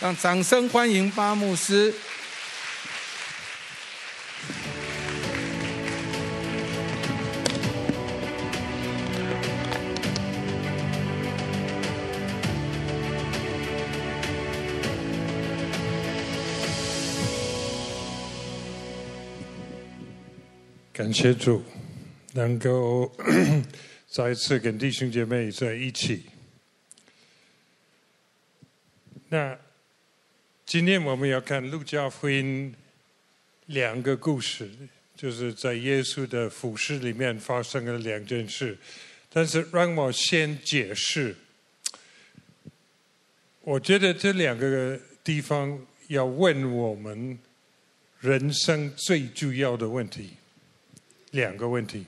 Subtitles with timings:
[0.00, 1.92] 让掌声欢迎巴牧师。
[20.92, 21.62] 感谢主，
[22.34, 23.12] 能够
[24.08, 26.33] 再次跟弟兄姐妹在一起。
[29.34, 29.58] 那
[30.64, 32.72] 今天我们要看路加福音
[33.66, 34.70] 两个故事，
[35.16, 38.78] 就是在耶稣的服饰里面发生了两件事。
[39.28, 41.34] 但是让我先解释，
[43.62, 47.36] 我觉得这两个地方要问我们
[48.20, 50.34] 人生最重要的问题。
[51.32, 52.06] 两个问题，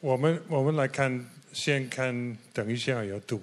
[0.00, 3.40] 我们我们来看，先看，等一下要读，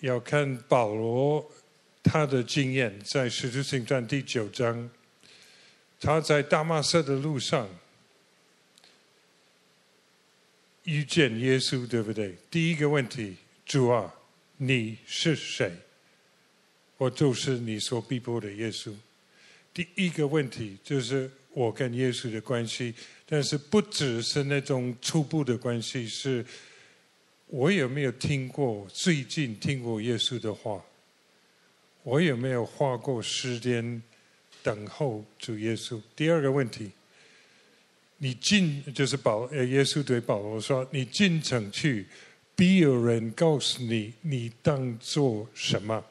[0.00, 1.50] 要看保罗
[2.02, 4.90] 他的经验，在使徒行传第九章，
[6.00, 7.68] 他在大马色的路上
[10.84, 12.36] 遇见耶稣，对不对？
[12.50, 14.14] 第一个问题，主啊，
[14.56, 15.72] 你是谁？
[16.96, 18.92] 我就是你所逼迫的耶稣。
[19.72, 22.94] 第一个问题就是我跟耶稣的关系。
[23.32, 26.44] 但是不只是那种初步的关系，是
[27.52, 30.80] 我有没有听过最近听过耶稣的话？
[32.04, 34.00] 我有没有花过时间
[34.62, 36.00] 等候主耶稣？
[36.14, 36.92] 第二个问题，
[38.18, 42.06] 你进就是保呃耶稣对保罗说：“你进城去，
[42.54, 46.04] 必有人告诉你，你当做什么？”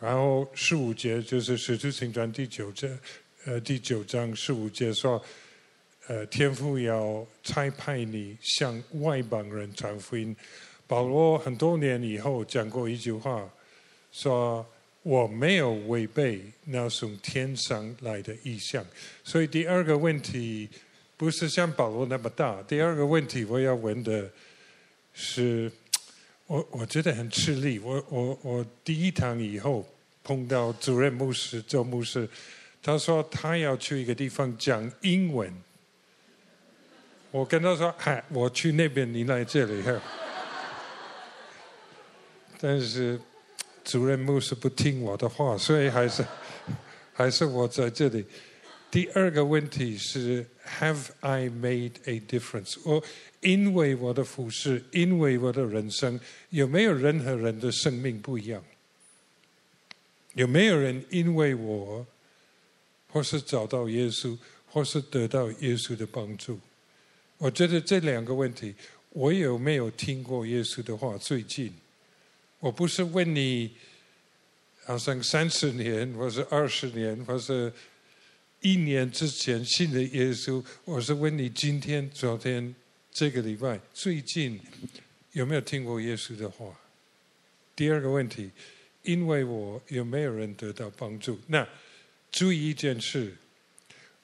[0.00, 2.98] 然后十五节就是使徒行传第九章，
[3.44, 5.22] 呃，第九章十五节说。
[6.08, 10.34] 呃，天父要差派你向外邦人传福音。
[10.86, 13.50] 保罗很多年以后讲过一句话，
[14.12, 14.64] 说
[15.02, 18.86] 我没有违背那从天上来的意象。
[19.24, 20.68] 所以第二个问题
[21.16, 22.62] 不是像保罗那么大。
[22.62, 24.30] 第二个问题我要问的
[25.12, 25.68] 是，
[26.46, 27.80] 我我觉得很吃力。
[27.80, 29.84] 我我我第一堂以后
[30.22, 32.28] 碰到主任牧师周牧师，
[32.80, 35.52] 他说他要去一个地方讲英文。
[37.30, 39.82] 我跟他说：“嗨，我去那边，你来这里。”
[42.58, 43.20] 但是
[43.84, 46.24] 主任牧师不听我的话，所以还是
[47.12, 48.24] 还是我在这里。
[48.90, 50.46] 第二个问题是
[50.80, 52.78] ：Have I made a difference？
[52.84, 53.02] 我
[53.40, 56.18] 因为我的服饰，因为我的人生，
[56.50, 58.62] 有没有任何人的生命不一样？
[60.34, 62.06] 有没有人因为我，
[63.10, 66.58] 或是找到耶稣，或是得到耶稣的帮助？
[67.38, 68.74] 我觉得这两个问题，
[69.10, 71.18] 我有没有听过耶稣的话？
[71.18, 71.70] 最近，
[72.60, 73.70] 我不是问你，
[74.84, 77.70] 好像三十年，或是二十年，或是
[78.62, 82.74] 一年之前信的耶稣，我是问你今天、昨天、
[83.12, 84.58] 这个礼拜、最近
[85.32, 86.66] 有没有听过耶稣的话？
[87.74, 88.50] 第二个问题，
[89.02, 91.38] 因为我有没有人得到帮助？
[91.48, 91.68] 那
[92.32, 93.36] 注意一件事，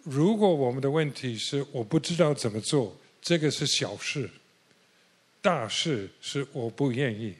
[0.03, 2.97] 如果我们的问题是我不知道怎么做。
[3.23, 4.29] 这个是小事，
[5.41, 7.33] 大事是我不愿意，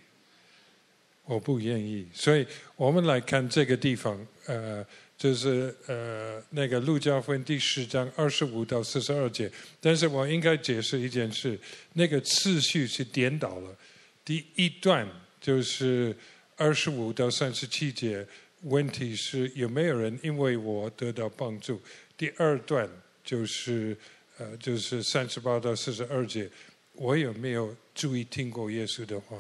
[1.25, 2.07] 我不愿意。
[2.15, 4.87] 所以我们来看这个地方，呃，
[5.19, 9.51] 就是呃那个路加福音第十章二十五到四十二节。
[9.81, 11.59] 但是我应该解释一件事，
[11.95, 13.77] 那个次序是颠倒了。
[14.25, 15.05] 第一段
[15.41, 16.17] 就是
[16.57, 18.25] 二十五到三十七节，
[18.61, 21.83] 问题是有没有人因为我得到帮助？
[22.17, 22.89] 第二段
[23.25, 23.97] 就是。
[24.39, 26.51] 呃，就是三十八到四十二节，
[26.95, 29.37] 我有没有注意听过耶稣的话？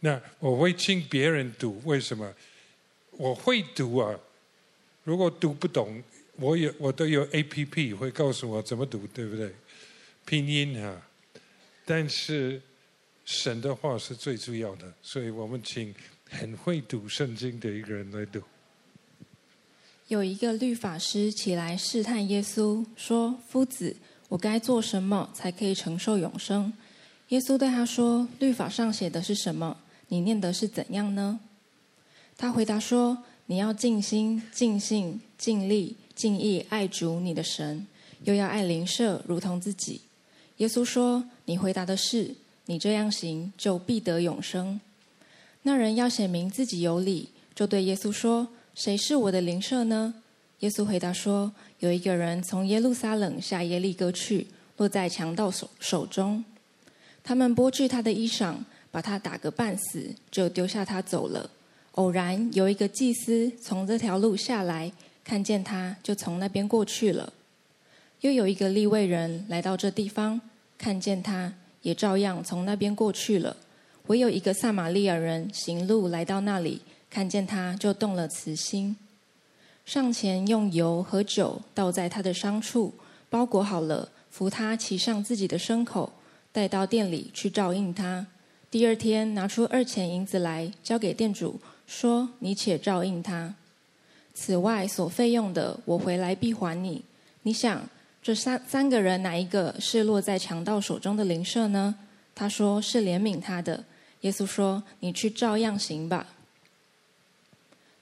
[0.00, 2.34] 那我会请别人读，为什么？
[3.12, 4.18] 我会读啊。
[5.04, 6.02] 如果读不懂，
[6.36, 9.52] 我有我都有 APP 会告诉我怎么读，对不对？
[10.24, 11.00] 拼音啊。
[11.84, 12.60] 但是
[13.24, 15.94] 神的话是最重要的，所以我们请
[16.28, 18.42] 很会读圣经的一个人来读。
[20.08, 23.96] 有一个律法师起来试探耶稣，说：“夫子，
[24.28, 26.70] 我该做什么才可以承受永生？”
[27.30, 29.78] 耶稣对他说：“律法上写的是什么？
[30.08, 31.40] 你念的是怎样呢？”
[32.36, 33.16] 他回答说
[33.46, 37.86] ：“你要尽心、尽性、尽力、尽意爱主你的神，
[38.24, 40.02] 又要爱邻舍如同自己。”
[40.58, 42.34] 耶稣说：“你回答的是，
[42.66, 44.78] 你这样行就必得永生。”
[45.62, 48.48] 那人要显明自己有理，就对耶稣说。
[48.74, 50.14] 谁是我的邻舍呢？
[50.60, 54.48] 耶稣回答说：“有一个人从耶路撒冷下耶利哥去，
[54.78, 56.44] 落在强盗手手中。
[57.22, 58.56] 他们剥去他的衣裳，
[58.90, 61.50] 把他打个半死，就丢下他走了。
[61.92, 64.90] 偶然有一个祭司从这条路下来，
[65.22, 67.32] 看见他，就从那边过去了。
[68.22, 70.40] 又有一个利未人来到这地方，
[70.76, 73.56] 看见他，也照样从那边过去了。
[74.06, 76.80] 唯有一个撒玛利亚人行路来到那里，
[77.14, 78.96] 看见他，就动了慈心，
[79.86, 82.92] 上前用油和酒倒在他的伤处，
[83.30, 86.12] 包裹好了，扶他骑上自己的牲口，
[86.50, 88.26] 带到店里去照应他。
[88.68, 93.54] 第二天拿出二钱银子来，交给店主，说：“你且照应他。
[94.34, 97.04] 此外所费用的，我回来必还你。”
[97.46, 97.88] 你想？
[98.20, 101.94] 这三三个人哪一个是落在强盗手中的灵舍呢？
[102.34, 103.84] 他说是怜悯他的。
[104.22, 106.26] 耶稣说：“你去照样行吧。”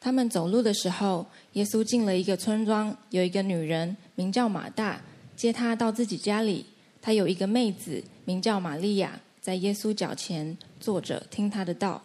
[0.04, 5.00] 他们走路的时候，耶稣进了一个村庄，有一个女人名叫马大，
[5.36, 6.66] 接他到自己家里。
[7.00, 12.02] 她有一个妹子名叫玛利亚，在耶稣脚前坐着听他的道。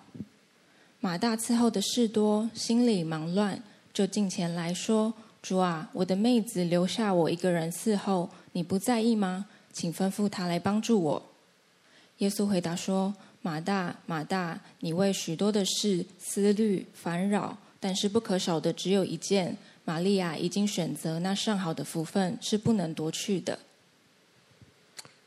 [1.00, 5.12] 马大伺候的事多，心里忙乱，就进前来说。
[5.42, 9.48] 主啊，我的妹子留下我一个人伺候，你不在意吗？
[9.74, 11.24] 请吩咐她来帮助我。
[12.20, 19.58] 耶稣回答说：“马大，马大，你为许多的事思虑烦扰，但是不可少的只有一件。
[19.86, 23.58] 玛利亚已经选择那上好的福分，是不能夺去的。”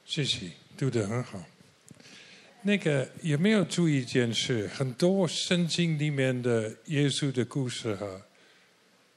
[0.04, 1.42] 谢谢，读得很好。
[2.60, 4.66] 那个有没有注意一件事？
[4.68, 8.20] 很多圣经里面的耶稣的故事哈。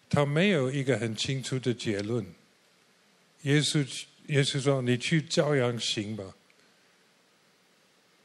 [0.09, 2.25] 他没有一个很清楚的结论。
[3.41, 3.85] 耶稣，
[4.27, 6.23] 耶稣说：“你去照样行吧。”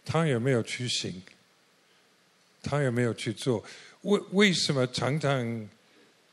[0.07, 1.21] 他有没有去行？
[2.63, 3.65] 他有没有去做？
[4.03, 5.69] 为为什么常常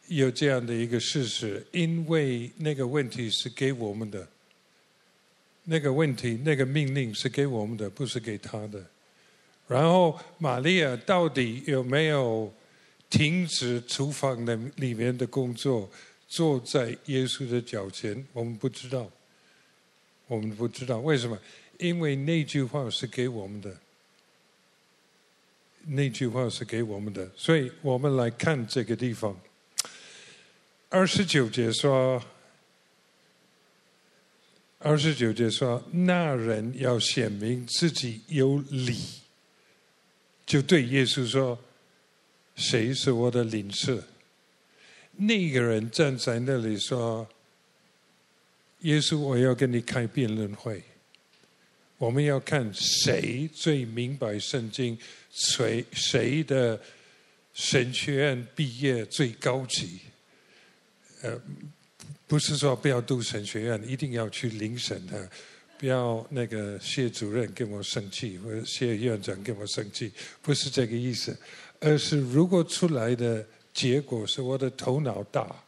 [0.07, 1.65] 有这样的一个事实？
[1.71, 4.27] 因为那个问题是给我们的，
[5.63, 8.85] 那个问题，那个命令是给我们的，不是给他的。
[9.67, 12.53] 然后玛利亚到底有没有？
[13.07, 15.89] 停止厨房的里面的工作，
[16.27, 18.25] 坐在耶稣的脚前。
[18.33, 19.09] 我们不知道，
[20.27, 21.39] 我们不知道为什么？
[21.77, 23.73] 因为那句话是给我们的，
[25.85, 27.29] 那句话是给我们的。
[27.35, 29.39] 所以我们来看这个地方，
[30.89, 32.23] 二十九节说，
[34.79, 38.99] 二十九节说，那人要显明自己有理，
[40.45, 41.59] 就对耶稣说。
[42.57, 44.01] 谁是我的邻舍？
[45.17, 47.27] 那个人站在那里说
[48.79, 50.81] ：“耶稣，我要跟你开辩论会。
[52.05, 54.95] 我们要看谁最明白圣经，
[55.31, 56.79] 谁谁的
[57.55, 59.99] 神学院毕业最高级。
[61.23, 61.41] 呃，
[62.27, 65.27] 不是说不要读神学院，一定要去领神的，
[65.79, 70.11] 不要那个谢主任跟我生气，或者谢院长跟我生气，
[70.43, 71.35] 不是这个意思。”
[71.81, 73.43] 而是，如果出来的
[73.73, 75.63] 结果是我的头脑大，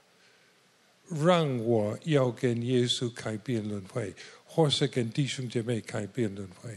[1.26, 4.14] 让我要跟耶稣开辩论会，
[4.58, 6.76] 或是跟弟兄姐妹开辩论会，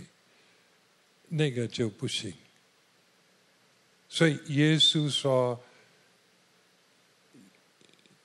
[1.29, 2.31] 那个就不行。
[4.07, 5.59] 所以耶稣说，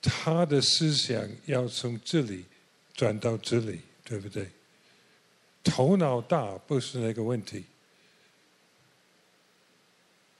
[0.02, 2.44] 他的思想要从这里
[2.92, 4.46] 转到这里，对不对？
[5.64, 7.64] 头脑大不是那个问题。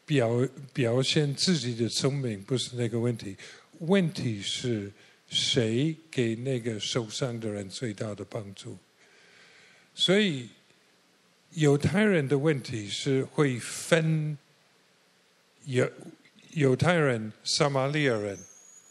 [0.05, 3.35] 表表现自己的聪明不是那个问题，
[3.79, 4.93] 问题是
[5.27, 8.77] 谁给那个受伤的人最大的帮助？
[9.98, 10.50] 所以
[11.53, 14.36] 犹太人的问题是会分
[15.65, 15.91] 犹
[16.50, 18.38] 犹太人、撒玛利亚人，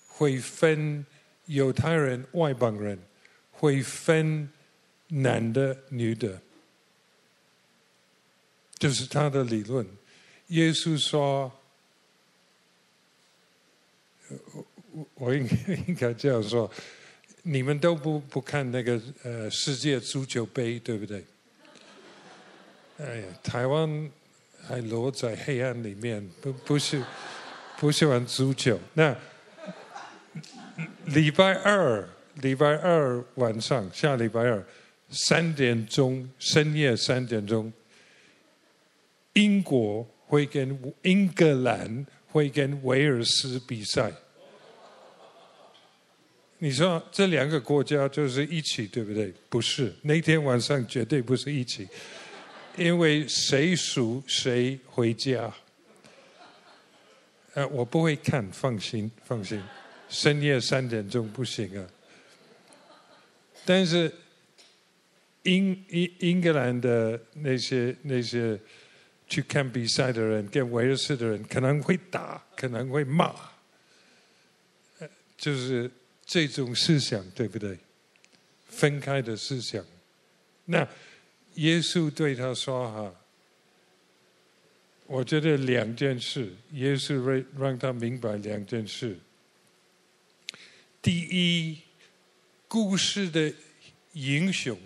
[0.07, 1.05] 会分
[1.45, 2.99] 犹太人、外邦人，
[3.51, 4.49] 会分
[5.07, 6.41] 男的、女的，
[8.79, 9.87] 就是他的理论。
[10.47, 11.51] 耶稣说
[14.91, 16.69] ：“我我应该应该这样说，
[17.47, 21.23] 你们都不不看那个呃世界足球杯，对不对？
[22.97, 24.11] 哎呀，台湾
[24.67, 26.99] 还落在黑暗里面，不不是
[27.77, 28.79] 不喜欢足球。
[28.95, 29.15] 那
[31.05, 32.09] 礼拜二
[32.41, 34.65] 礼拜二晚上，下礼拜二
[35.09, 37.71] 三点钟，深夜三点钟，
[39.33, 44.11] 英国。”会跟英格兰会跟威尔斯比赛，
[46.59, 49.33] 你说这两个国家就是一起，对不对？
[49.49, 51.87] 不是，那天晚上绝对不是一起，
[52.77, 55.53] 因为谁输谁回家。
[57.53, 59.61] 呃，我不会看，放心，放心，
[60.09, 61.87] 深夜三点钟不行啊。
[63.65, 64.11] 但是
[65.43, 68.59] 英英英格兰的那些那些。
[69.27, 73.33] 去看比赛的人跟威尔士的人可能会打，可能会骂，
[75.35, 75.89] 就是
[76.25, 77.77] 这种思想，对不对？
[78.67, 79.85] 分开的思想。
[80.65, 80.87] 那
[81.55, 83.15] 耶稣对他说：“哈，
[85.05, 89.17] 我觉得两件事，耶稣让让他明白两件事。
[91.01, 91.79] 第一，
[92.67, 93.53] 故事的
[94.13, 94.77] 英雄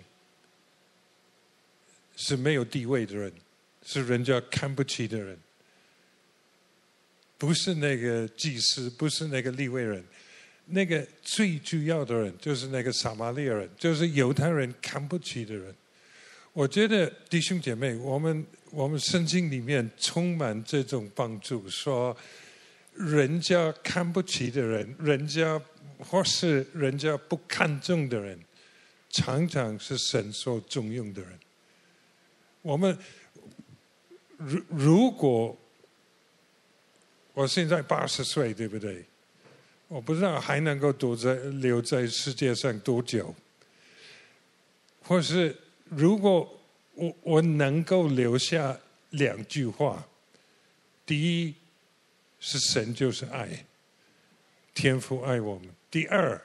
[2.16, 3.32] 是没有地位的人。”
[3.82, 5.36] 是人家看不起的人，
[7.38, 10.04] 不是那个祭司，不是那个立位人，
[10.70, 15.74] 那个最主要的人就是那个撒玛利亚人，就是犹太人看不起的人。
[16.52, 22.16] 我觉得弟兄姐妹，我们我们圣经里面充满这种帮助，说
[22.94, 25.60] 人家看不起的人，人家
[25.98, 28.38] 或是人家不看重的人，
[29.10, 31.38] 常常是神所重用的人。
[32.62, 32.98] 我们。
[34.42, 35.54] 如如果
[37.34, 39.04] 我现在八十岁，对不对？
[39.90, 43.34] 我不知道还能够躲在留在世界上多久。
[45.02, 45.56] 或是
[45.88, 46.60] 如果
[46.94, 48.78] 我我能够留下
[49.10, 50.06] 两句话：
[51.04, 51.54] 第一
[52.38, 53.66] 是神就是爱，
[54.72, 56.40] 天父爱我们；第二，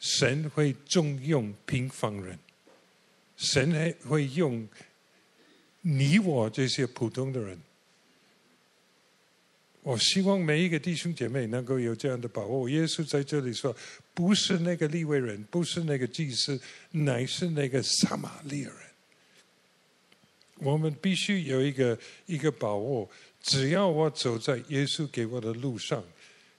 [0.00, 2.36] 神会重用平凡人，
[3.36, 4.68] 神还会用。
[5.82, 7.60] 你我这些普通的人，
[9.84, 12.66] 我希望每一个弟兄姐妹能够有这样的把握。
[12.70, 13.76] 耶稣在这里说，
[14.14, 16.58] 不是那个利未人，不是那个祭司，
[16.90, 18.78] 乃是那个撒玛利亚人。
[20.56, 23.06] 我们必须有一个一个把握，
[23.42, 26.02] 只要我走在耶稣给我的路上，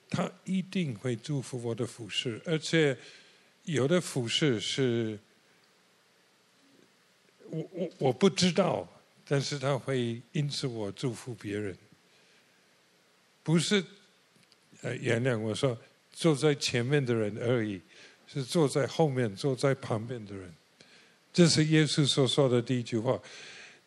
[0.08, 2.96] 他一定会祝福我的服饰，而且
[3.64, 5.18] 有的服饰是，
[7.50, 8.88] 我我我不知道。
[9.28, 11.76] 但是他会因此我祝福别人，
[13.46, 13.84] 不是
[14.82, 15.78] 呃原谅我说
[16.12, 17.80] 坐在前面的人而已，
[18.26, 20.52] 是坐在后面、坐在旁边的人。
[21.32, 23.22] 这是耶稣所说的第一句话。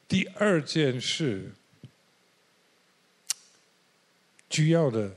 [0.07, 1.51] 第二件事，
[4.49, 5.17] 主要的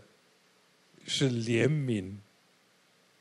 [1.06, 2.16] 是怜悯，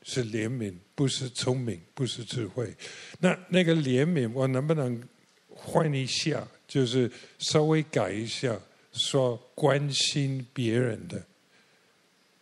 [0.01, 2.73] 是怜悯，不是聪明，不是智慧。
[3.19, 5.07] 那那个怜悯，我能不能
[5.49, 6.47] 换一下？
[6.67, 8.57] 就是稍微改一下，
[8.91, 11.25] 说关心别人的，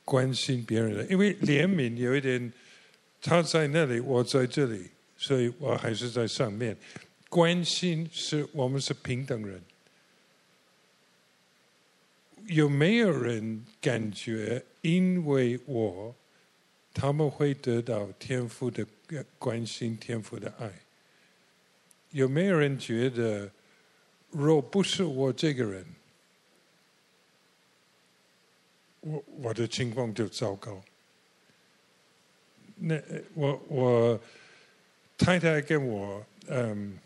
[0.03, 2.51] 关心别人的，因为怜悯有一点，
[3.22, 6.75] 他在那里，我在这里，所以我还是在上面。
[7.29, 9.62] 关心是我们是平等人，
[12.48, 16.15] 有没有人感觉因为我，
[16.94, 18.86] 他们会得到天父的
[19.38, 20.72] 关心，天父的爱？
[22.12, 23.51] 有没有人觉得？
[24.32, 25.84] 若不是我这个人，
[29.01, 30.82] 我我的情况就糟糕。
[32.75, 33.01] 那
[33.34, 34.22] 我我
[35.18, 36.98] 太太跟我嗯，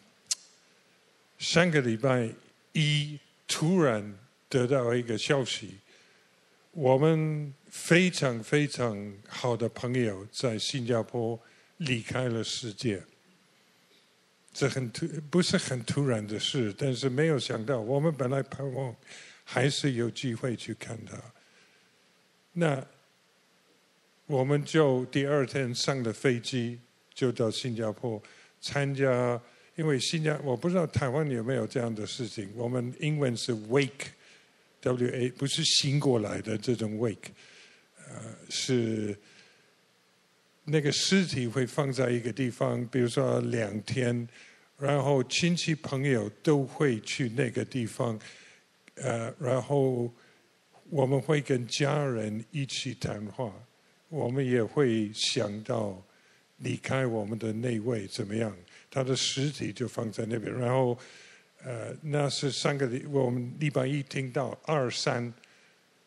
[1.37, 2.29] 上个礼拜
[2.73, 5.77] 一突然得到一个消息，
[6.71, 11.39] 我们非常非常好的朋友在新加坡
[11.77, 13.01] 离开了世界。
[14.53, 18.95] 这很突，不是很突然的事，但是没有想到，我们本来盼望
[19.43, 21.17] 还是有机会去看他。
[22.53, 22.85] 那
[24.25, 26.79] 我们就第二天上了飞机，
[27.13, 28.21] 就到新加坡
[28.61, 29.41] 参加，
[29.75, 32.49] 因为新加我不知道台湾有没有这样的事情。
[32.55, 37.31] 我们英文是 wake，W A，不是醒过来的这种 wake，
[38.07, 39.17] 呃，是。
[40.65, 44.25] 那个尸体会放在一个地方，比如说两天，
[44.77, 48.17] 然后亲戚朋友都会去那个地方，
[48.95, 50.09] 呃，然后
[50.93, 53.51] 我们会跟家人一起谈话，
[54.09, 55.99] 我们也会想到
[56.57, 58.55] 离开我们的那位怎么样，
[58.91, 60.95] 他的尸体就放在那边，然后
[61.63, 65.33] 呃，那是三个礼，我们礼拜一听到二三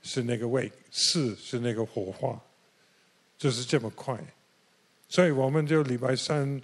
[0.03, 2.41] 是那个位，四是那个火化，
[3.37, 4.17] 就是这么快。
[5.09, 6.63] 所以我们就礼拜三，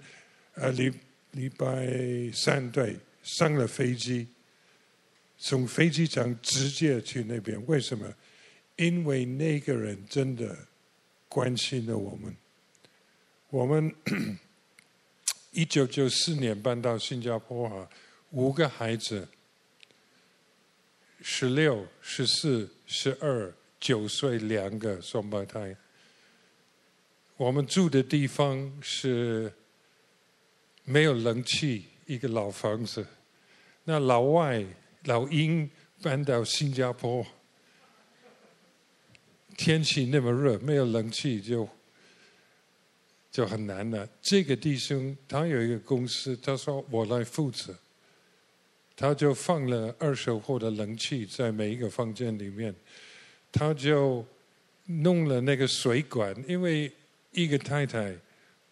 [0.53, 0.89] 呃，礼
[1.31, 1.85] 礼拜
[2.33, 4.29] 三对上了飞机，
[5.45, 7.61] 从飞机场直接去那边。
[7.67, 8.15] 为什么？
[8.77, 10.57] 因为那个人真的
[11.27, 12.33] 关心了我们。
[13.49, 13.93] 我们
[15.51, 17.89] 一九九四年搬到新加坡啊，
[18.29, 19.27] 五个孩子，
[21.21, 25.75] 十六、十四、十二、九岁，两个双胞胎。
[27.35, 29.51] 我们住的地方是
[30.85, 33.05] 没有冷气，一个老房子。
[33.83, 34.65] 那老外
[35.05, 35.69] 老鹰
[36.01, 37.25] 搬到新加坡，
[39.57, 41.67] 天气那么热，没有冷气就
[43.31, 44.07] 就很难了。
[44.21, 47.75] 这个弟兄他有一个公司，他说我来负责，
[48.95, 52.73] 他就放了二手货的冷气在每一个房间里面，
[53.51, 54.25] 他就
[54.85, 56.91] 弄了那个水管，因为
[57.31, 58.15] 一个太太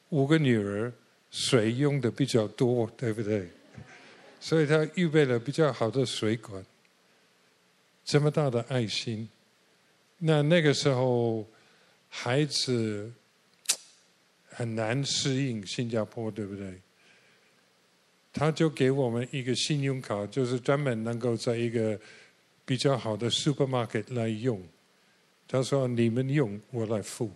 [0.09, 0.91] 五个女儿，
[1.29, 3.49] 水用的比较多，对不对？
[4.43, 6.65] 所以他预备了比较好的水管，
[8.03, 9.29] 这么大的爱心。
[10.17, 11.45] 那那个时候，
[12.09, 13.11] 孩子
[14.49, 16.81] 很难适应新加坡，对不对？
[18.33, 21.99] 他就给我们一个信用卡，就是专门能够在一个
[22.65, 24.59] 比较好的 supermarket 来用。
[25.47, 27.29] 他说：“你们用，我来付。”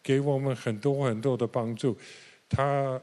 [0.00, 1.98] 给我们很多很多的帮助。
[2.48, 3.00] 他。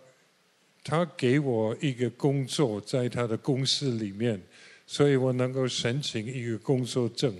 [0.87, 4.39] 他给我一个工作，在他的公司里面，
[4.85, 7.35] 所以我能够申请一个工作证，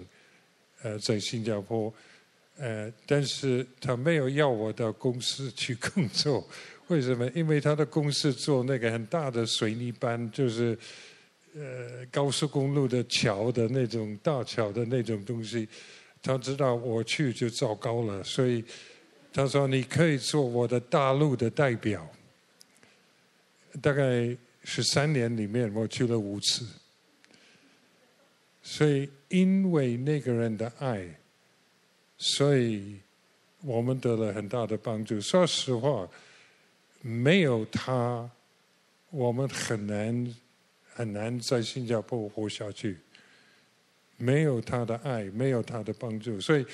[0.82, 1.94] 呃，在新加坡，
[2.58, 6.44] 呃，但是他没有要我到公司去工作，
[6.90, 7.30] 为什么？
[7.36, 10.76] 因为他的公司做那个很大的水泥板，就是
[11.54, 15.68] 呃高速公路的桥的那种大桥的那种东西，
[16.20, 18.64] 他知道我去就糟糕了，所以
[19.32, 22.10] 他说你可以做我的大陆的代表。
[23.82, 26.66] 大概十三年里面，我去了五次。
[28.62, 31.08] 所以，因为那个人的爱，
[32.18, 33.00] 所以
[33.62, 35.22] 我们得了很大的帮助。
[35.22, 36.10] 说实话，
[37.02, 38.28] 没有他，
[39.12, 40.36] 我们很难
[40.94, 42.98] 很难在新加坡活下去。
[44.18, 46.66] 没有他的爱，没有他的帮助，所以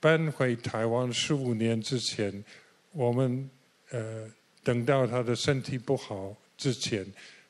[0.00, 2.42] 搬回台湾十五年之前，
[2.92, 3.48] 我们
[3.90, 4.28] 呃
[4.64, 6.34] 等到他的身体不好。
[6.56, 7.06] 之前，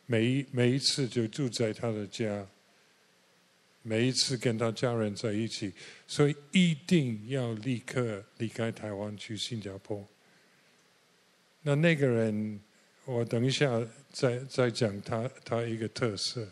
[0.07, 2.47] 每一每一次就住在他的家，
[3.83, 5.73] 每一次跟他家人在一起，
[6.07, 10.07] 所以一定要立刻离开台湾去新加坡。
[11.63, 12.61] 那那个人，
[13.05, 13.81] 我等一下
[14.11, 16.49] 再再讲他他一个特色，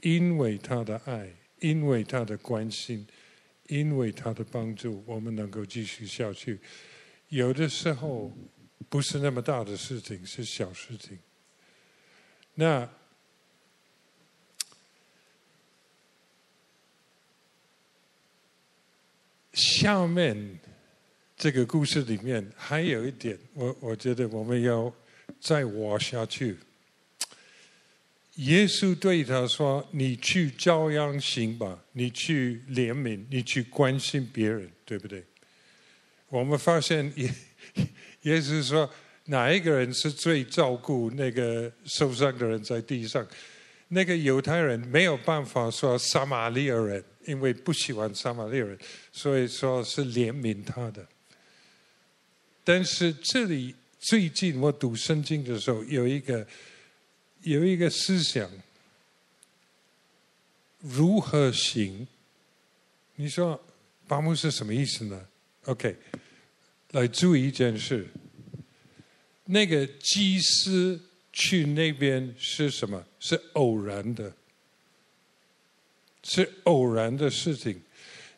[0.00, 3.06] 因为他的爱，因为他的关心，
[3.68, 6.58] 因为他的帮助，我们能够继续下去。
[7.28, 8.32] 有的时候。
[8.92, 11.18] 不是那么大的事情，是小事情。
[12.56, 12.86] 那
[19.54, 20.58] 下面
[21.38, 24.94] 这个故事里面还有一点，我我觉得我们要
[25.40, 26.58] 再挖下去。
[28.34, 35.24] 耶稣对他说：“你去照样行吧，你去怜悯，你去关心别人，对不对？”
[36.28, 37.34] 我们发现也。
[38.22, 38.88] 也就是说，
[39.26, 43.26] 哪一个人是最照顾那个受伤的人在地上？
[43.88, 48.78] 那个犹太人没有办法说撒玛利亚人，因为不喜欢撒玛利亚人，
[49.12, 51.06] 所以说是怜悯他的。
[52.64, 56.46] 但是这里最近我读圣经的时候，有一个
[57.42, 58.50] 有一个思想，
[60.80, 62.06] 如何行？
[63.16, 63.62] 你说
[64.08, 65.26] 巴木是什么意思呢
[65.66, 65.94] ？OK。
[66.92, 68.06] 来注意一件事，
[69.46, 71.00] 那个祭司
[71.32, 73.02] 去那边是什么？
[73.18, 74.30] 是偶然的，
[76.22, 77.80] 是偶然的事情。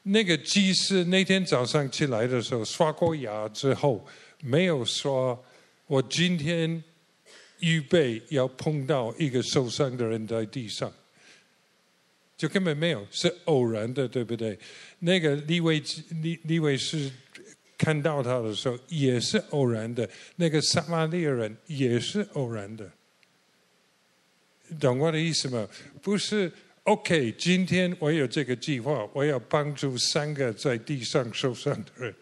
[0.04, 4.06] 那个祭司那天早上起来的时候，刷过牙之后，
[4.40, 5.44] 没有说
[5.88, 6.82] ：“我今天
[7.58, 10.92] 预备要碰到一个受伤的人在地上。”
[12.38, 14.56] 就根本没有，是偶然的，对不对？
[15.00, 15.82] 那个利未
[16.22, 17.10] 利利未是。
[17.84, 22.90] 看到他的时候也是偶然的，那个撒玛利亚人也是偶然的，
[24.80, 25.68] 懂我的意思吗？
[26.00, 26.50] 不是
[26.84, 32.14] ，OK，今天我有这个计划，我要帮助三个在地上受伤的人。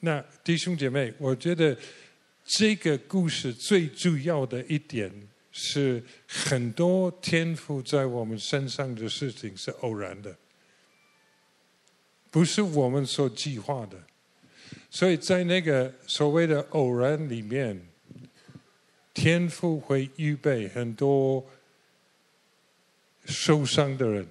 [0.00, 1.76] 那弟兄姐妹，我觉得
[2.44, 5.12] 这个故事最重要的一点
[5.52, 10.36] 是，很多天赋在我们身上的事情是偶然的。
[12.30, 13.98] 不是我们所计划的，
[14.90, 17.80] 所以在那个所谓的偶然里面，
[19.12, 21.44] 天父会预备很多
[23.24, 24.26] 受伤的人、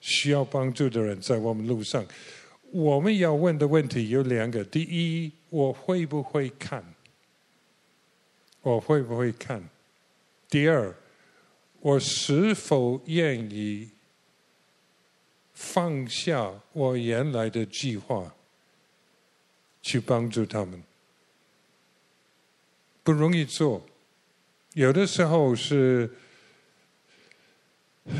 [0.00, 2.04] 需要帮助的人在我们路上。
[2.70, 6.84] 我们要问的问题有两个：第一，我会不会看？
[8.62, 9.62] 我会不会看？
[10.48, 10.94] 第二，
[11.80, 13.88] 我是否愿意？
[15.52, 18.34] 放下我原来的计划，
[19.82, 20.82] 去帮助他们，
[23.02, 23.84] 不容易做。
[24.74, 26.10] 有的时候是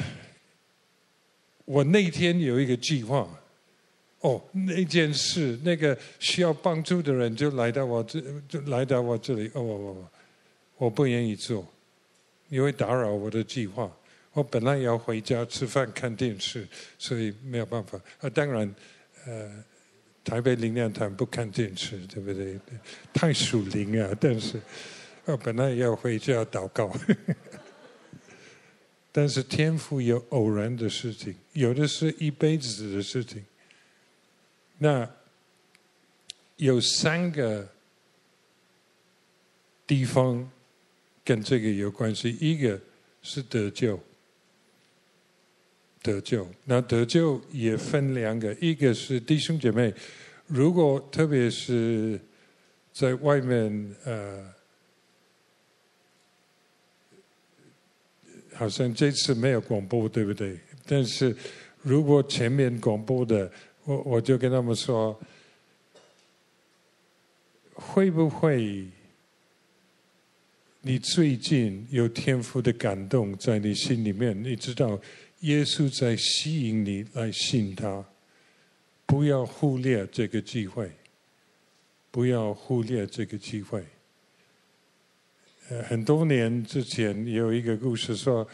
[1.65, 3.29] 我那天有一个计划，
[4.21, 10.11] 哦，那件事，那个需要帮助的人就来到我这，就来到我这里，哦，我我
[10.79, 11.67] 我不愿意做，
[12.49, 13.91] 因为打扰我的计划。
[14.33, 16.67] 我本来要回家吃饭看电视，
[16.99, 18.01] 所以没有办法。
[18.21, 18.75] 啊，当然，
[19.27, 19.65] 呃，
[20.25, 22.59] 台北灵粮堂不看电视，对不对？
[23.13, 24.17] 太属灵啊！
[24.21, 24.61] 但是，
[25.25, 26.95] 我本来要回家祷告。
[29.13, 33.45] 但是天赋有偶然的事情，有的是一辈子的事情。
[34.79, 35.09] 那
[36.57, 37.69] 有三个
[39.87, 40.49] 地方
[41.25, 42.81] 跟这个有关系，一个
[43.23, 43.99] 是得救，
[46.03, 46.47] 得救。
[46.65, 49.93] 那得救也分两个，一个是弟兄姐妹，
[50.47, 52.21] 如果特别是
[52.93, 54.45] 在外面，呃。
[58.53, 60.55] 好像这次没有广播，对不对？
[60.85, 61.35] 但是
[61.81, 63.51] 如果前面广播的，
[63.85, 65.19] 我我就跟他们说，
[67.73, 68.87] 会不会
[70.83, 74.39] 你最近有天父的感动在你心里面？
[74.45, 75.01] 你知道
[75.41, 78.05] 耶稣在吸引你来信他，
[79.07, 80.91] 不要忽略这个机会，
[82.11, 83.85] 不要忽略这个机会。
[85.89, 88.47] 很多年之前有一个故事说，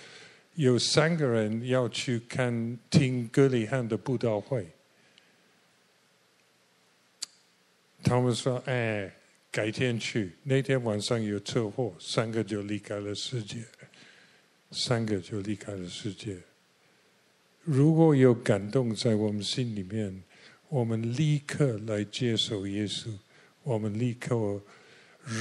[0.55, 4.67] 有三个人要去看听歌礼汉的布道会，
[8.03, 9.11] 他们说：“哎，
[9.51, 13.65] 改天去。”那天晚上有车祸，三个就离开了世界，
[14.71, 16.37] 三个就离开了世界。
[17.67, 20.23] 如果有感动在我们心里面，
[20.71, 23.11] 我们立刻来接受耶稣，
[23.63, 24.63] 我们立刻。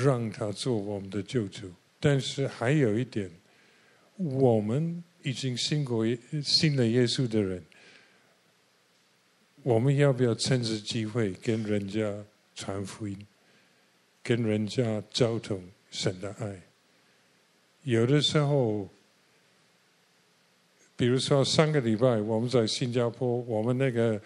[0.03, 3.29] 让他做我们的救主，但是还有一点，
[4.15, 6.03] 我们已经信过
[6.43, 7.63] 信了耶稣的人，
[9.61, 12.11] 我们要不要趁着机会跟人家
[12.55, 13.15] 传福音，
[14.23, 15.61] 跟人家交通
[15.91, 16.59] 神的爱？
[17.83, 18.89] 有的时候，
[20.95, 24.19] 比如说上个礼拜我们在新加坡，我们那个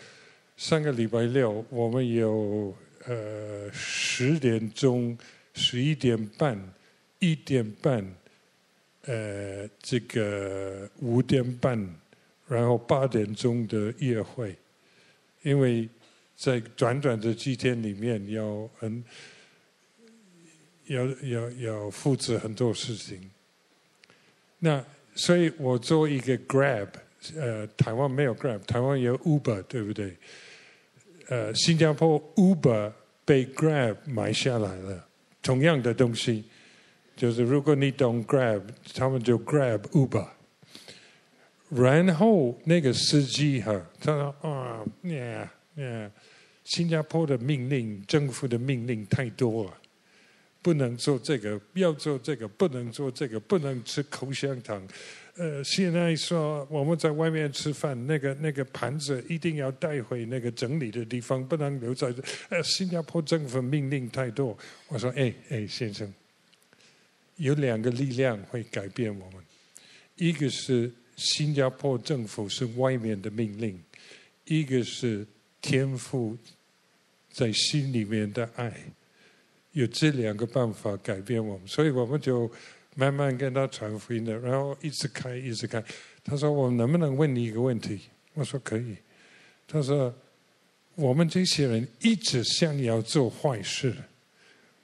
[0.57, 5.17] 上个礼拜六，我们有呃十点钟。
[5.55, 6.57] 十一点半、
[7.17, 8.15] 一点半，
[9.01, 11.77] 呃，这个五点半，
[12.47, 14.55] 然后八点钟的约会，
[15.41, 15.89] 因为
[16.37, 19.03] 在短短的几天里面要很
[20.85, 23.29] 要要要负责很多事情。
[24.59, 24.81] 那
[25.15, 26.87] 所以我做一个 Grab，
[27.35, 30.15] 呃，台湾没有 Grab，台湾有 Uber，对不对？
[31.27, 32.91] 呃，新加坡 Uber
[33.25, 35.05] 被 Grab 买下来了。
[35.41, 36.43] 同样的东西，
[37.15, 38.61] 就是如果你懂 Grab，
[38.93, 40.27] 他们就 Grab Uber。
[41.69, 46.11] 然后那个司机哈，他说啊，呀呀，
[46.63, 49.73] 新加坡的命令，政府的命令太多了，
[50.61, 54.85] 不能做这个，要做这个，不能做这个，不能吃口香糖。
[55.35, 62.13] 呃，现在说我们在外面吃饭，那个那个盘子一定要带回那个整理的地方，不能留在。
[62.49, 64.57] 呃，新加坡政府命令太多。
[64.89, 66.13] 我说，哎哎，先生，
[67.37, 69.41] 有两个力量会改变我们，
[70.17, 73.81] 一个是新加坡政府是外面的命令，
[74.43, 75.25] 一个是
[75.61, 76.37] 天赋
[77.31, 78.73] 在心里面的爱，
[79.71, 82.51] 有这两个办法改变我们，所以我们就。
[82.95, 85.81] 慢慢跟他传福音的，然后一直开，一直开。
[86.21, 88.01] 他说：“我能不能问你一个问题？”
[88.33, 88.97] 我说：“可以。”
[89.65, 90.13] 他说
[90.95, 93.95] ：“我们这些人一直想要做坏事，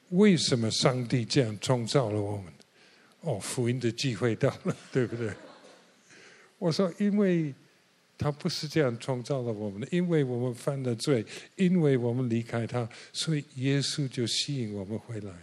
[0.10, 2.46] 为什么上帝这样创造了我们？”
[3.22, 5.34] 哦，福音的机会到了，对不对？
[6.58, 7.54] 我说：“因为
[8.18, 11.26] 他不是这样创造了我们的，因为我们犯了罪，
[11.56, 15.34] 因为我们离开他，所以耶稣就吸引我们回来。”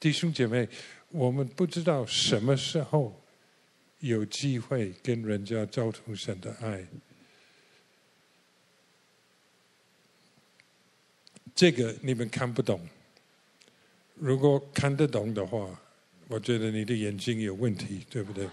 [0.00, 0.68] 弟兄姐妹。
[1.10, 3.22] 我们不知道什么时候
[4.00, 6.84] 有机会跟人家交通神的爱，
[11.54, 12.80] 这个你们看不懂。
[14.16, 15.80] 如果看得懂的话，
[16.26, 18.48] 我觉得你的眼睛有问题，对不对？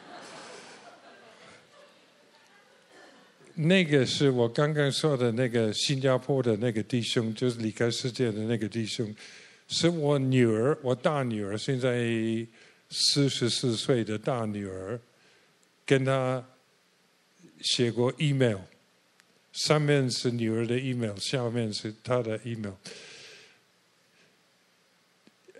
[3.55, 9.13] 那个是我刚刚说的那个新加坡的那个弟兄，就是离开世界的那个弟兄。
[9.67, 12.05] 是我女儿，我大女儿，现在
[12.89, 14.99] 四十四岁的大女儿，
[15.85, 16.43] 跟她
[17.61, 18.59] 写过 email，
[19.53, 22.73] 上面是女儿的 email，下面是她的 email。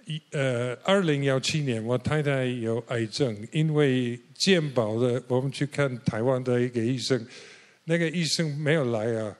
[0.05, 7.25] 一呃，二零幺七年，我太太有癌症，因为健保的，我们去看台湾的一个医生，
[7.85, 9.37] 那个医生没有来啊。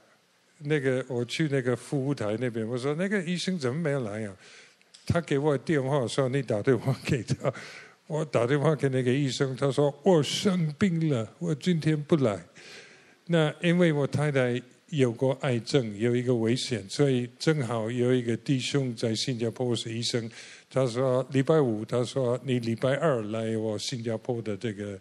[0.64, 4.38] 那个我去那个服务台那边，我说那个医生怎么没有来啊？
[5.08, 7.52] 他给我电话说，你打电话给他，
[8.06, 12.40] 我打电话给那个医生，他说我生病了，我今天不来。
[13.26, 20.30] 那因为我太太有过癌症，有一个危险，所以正好有一个弟兄在新加坡是医生，
[20.70, 25.00] 他说礼拜五，他说你礼拜二来我新加坡的这个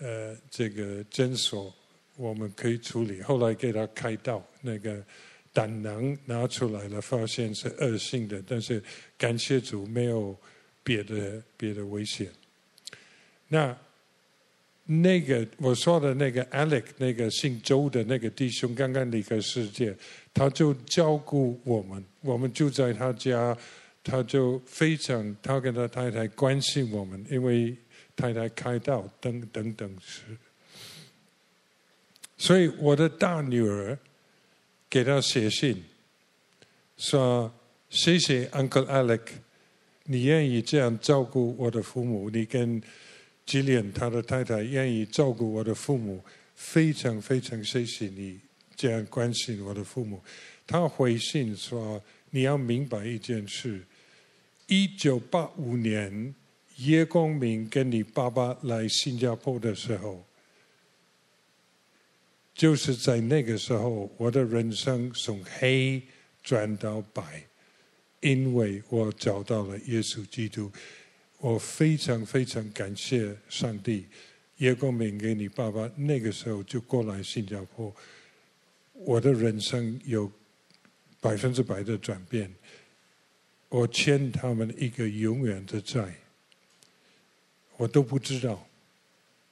[0.00, 1.74] 呃这个诊所。
[2.16, 5.02] 我们可以处理，后来给他开刀，那个
[5.52, 8.82] 胆囊拿出来了，发现是恶性的，但是
[9.16, 10.36] 感谢主没有
[10.82, 12.28] 别的别的危险。
[13.48, 13.76] 那
[14.84, 19.96] 那个我说的那个 Alex，那个姓周的那个弟兄刚刚离开世界，
[20.34, 23.56] 他就照顾我们，我们住在他家，
[24.02, 27.76] 他就非常他跟他太太关心我们，因为
[28.16, 30.22] 太太开刀等等等是。
[32.42, 33.96] 所以我的大女儿
[34.90, 35.80] 给他写信，
[36.96, 37.54] 说
[37.88, 39.20] ：“谢谢 Uncle Alex，
[40.06, 42.82] 你愿意这样照顾我的父母，你跟
[43.46, 46.20] 吉莲他的太太愿意照顾我的父母，
[46.56, 48.40] 非常非常谢谢你
[48.74, 50.20] 这样关心我的父母。”
[50.66, 53.80] 他回信说：“你要明白一件事，
[54.66, 56.34] 一九八五年
[56.78, 60.24] 叶光明跟你爸爸来新加坡的时候。”
[62.54, 66.00] 就是在那个时候，我的人生从黑
[66.42, 67.44] 转到白，
[68.20, 70.70] 因为我找到了耶稣基督。
[71.38, 74.06] 我非常非常感谢上帝，
[74.58, 77.92] 叶光明给你爸爸那个时候就过来新加坡，
[78.92, 80.30] 我的人生有
[81.20, 82.48] 百分之百的转变。
[83.68, 86.14] 我欠他们一个永远的债，
[87.76, 88.64] 我都不知道，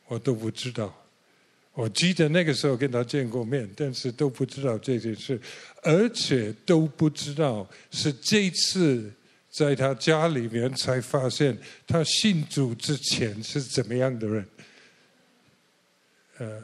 [0.07, 0.95] 我都不知道。
[1.81, 5.41] 我记得那个时候跟他见过面，但是都不知道这件事，
[5.83, 9.11] 而且都不知道是这次
[9.49, 14.47] 在他家里面才发现他信主之前是怎么样的人。
[16.37, 16.63] 呃，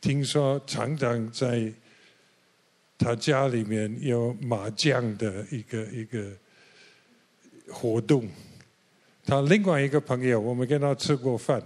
[0.00, 1.70] 听说常常在
[2.96, 6.32] 他家里面有麻将的一个一个
[7.68, 8.26] 活动。
[9.26, 11.62] 他另外一个朋友，我们跟他吃过饭。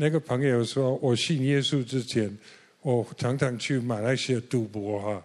[0.00, 2.34] 那个朋友说：“我信耶稣之前，
[2.80, 5.22] 我常常去马来西亚赌博哈。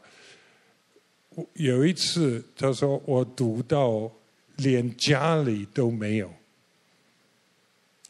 [1.53, 4.11] 有一次，他说我赌到
[4.57, 6.29] 连家里都没有，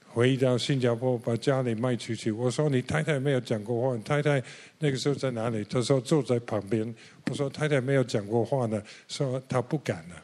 [0.08, 2.32] 回到新加坡把家里卖出去。
[2.32, 4.42] 我说你太太没有讲过话，太太
[4.80, 5.64] 那个时候在哪里？
[5.66, 6.96] 他说坐在旁边。
[7.30, 10.16] 我说太太没有讲过话呢，说他不敢了。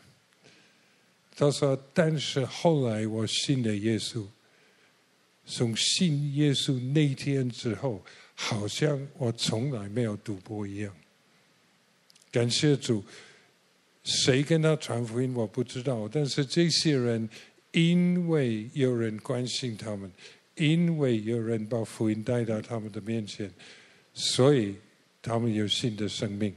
[1.36, 4.25] 他说，但是后来我信了耶稣。”
[5.45, 8.04] 从信耶稣那天之后，
[8.36, 10.95] 好像我从来没有赌博一样。
[12.32, 13.04] 感谢主，
[14.04, 17.27] 谁跟他传福音我不知道，但是这些人
[17.71, 20.12] 因为有人关心他们，
[20.56, 23.51] 因为有人把福音带到他们的面前，
[24.13, 24.75] 所以
[25.21, 26.56] 他们有新的生命。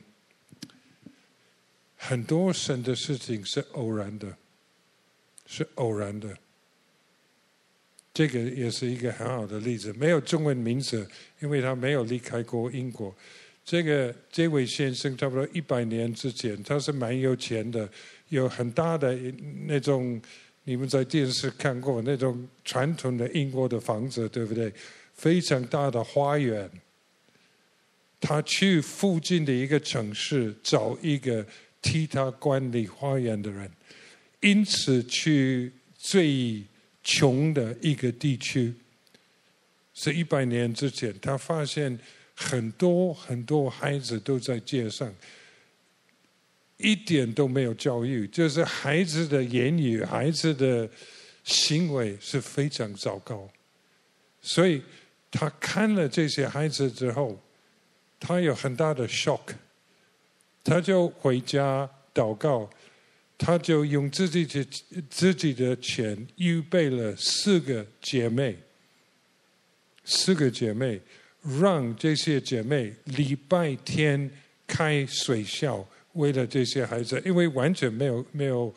[1.97, 4.37] 很多神的事情是偶然的，
[5.47, 6.37] 是偶然的。
[8.15, 11.05] 这个也是一个很好的例子，没有中文名字，
[11.41, 13.13] 因为他没有离开过英国。
[13.65, 17.89] 这个这位先生差不多一百年之前，他是蛮有钱的，
[18.29, 19.19] 有很大的
[19.67, 20.23] 那种，
[20.63, 24.73] 你们在电视看过那种传统的英国的房子，对不对？
[25.15, 26.71] 非常大的花园。
[28.21, 31.45] 他去附近的一个城市找一个
[31.83, 33.69] 替他管理花园的人，
[34.41, 36.63] 因此去最。
[37.05, 38.75] 穷的一个地区，
[39.93, 41.97] 是一百年之前，他发现
[42.35, 45.15] 很多很多孩子都在街上，
[46.79, 50.89] 一点都没有教育，就是孩子的言语、孩子的
[51.45, 53.47] 行为是非常糟糕。
[54.41, 54.83] 所以
[55.31, 57.39] 他看了这些孩子之后，
[58.19, 59.55] 他有很大的 shock，
[60.65, 62.69] 他就回家祷告。
[63.45, 64.67] 他就用自己的
[65.11, 68.57] 自己的钱预备了四个姐妹，
[70.03, 70.99] 四个姐妹，
[71.61, 74.31] 让这些姐妹礼拜天
[74.67, 78.75] 开水校，为了这些孩子，因为完全没有没有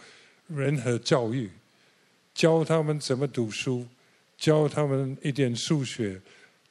[0.48, 1.50] 任何教育，
[2.36, 3.88] 教他们怎么读书，
[4.38, 6.20] 教他们一点数学，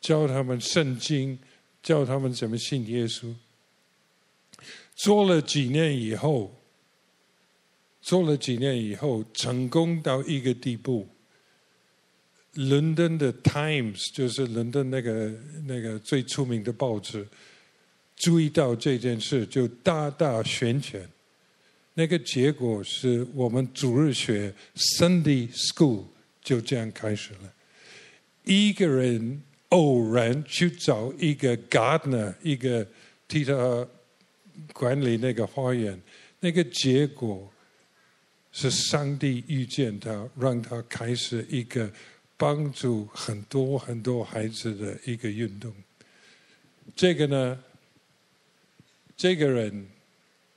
[0.03, 1.39] 教他们圣经，
[1.83, 3.35] 教他们怎么信耶稣。
[4.95, 6.55] 做了几年以后。
[8.07, 11.09] 做了几年以后，成功到一个地步。
[12.55, 15.35] 伦敦的《Times》就是伦敦那个
[15.67, 17.27] 那个最出名的报纸，
[18.15, 21.03] 注意到这件事，就大大宣传。
[21.95, 26.05] 那个结果是我们主日学 Sunday School
[26.45, 27.53] 就这样开始了。
[28.45, 32.87] 一个人偶然去找一个 gardener，一个
[33.27, 33.85] 替他
[34.73, 36.01] 管理那个花园，
[36.39, 37.53] 那个结果
[38.57, 41.93] 是上帝遇见他，让他开始一个。
[42.39, 45.73] 帮助很多很多孩子的一个运动。
[46.95, 47.59] 这个呢，
[49.17, 49.87] 这个人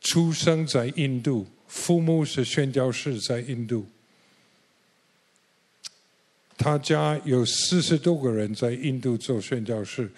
[0.02, 3.88] 出生在印度，父母是宣教士，在印度。
[6.58, 10.12] 他家有四十多个人在印度做宣教士，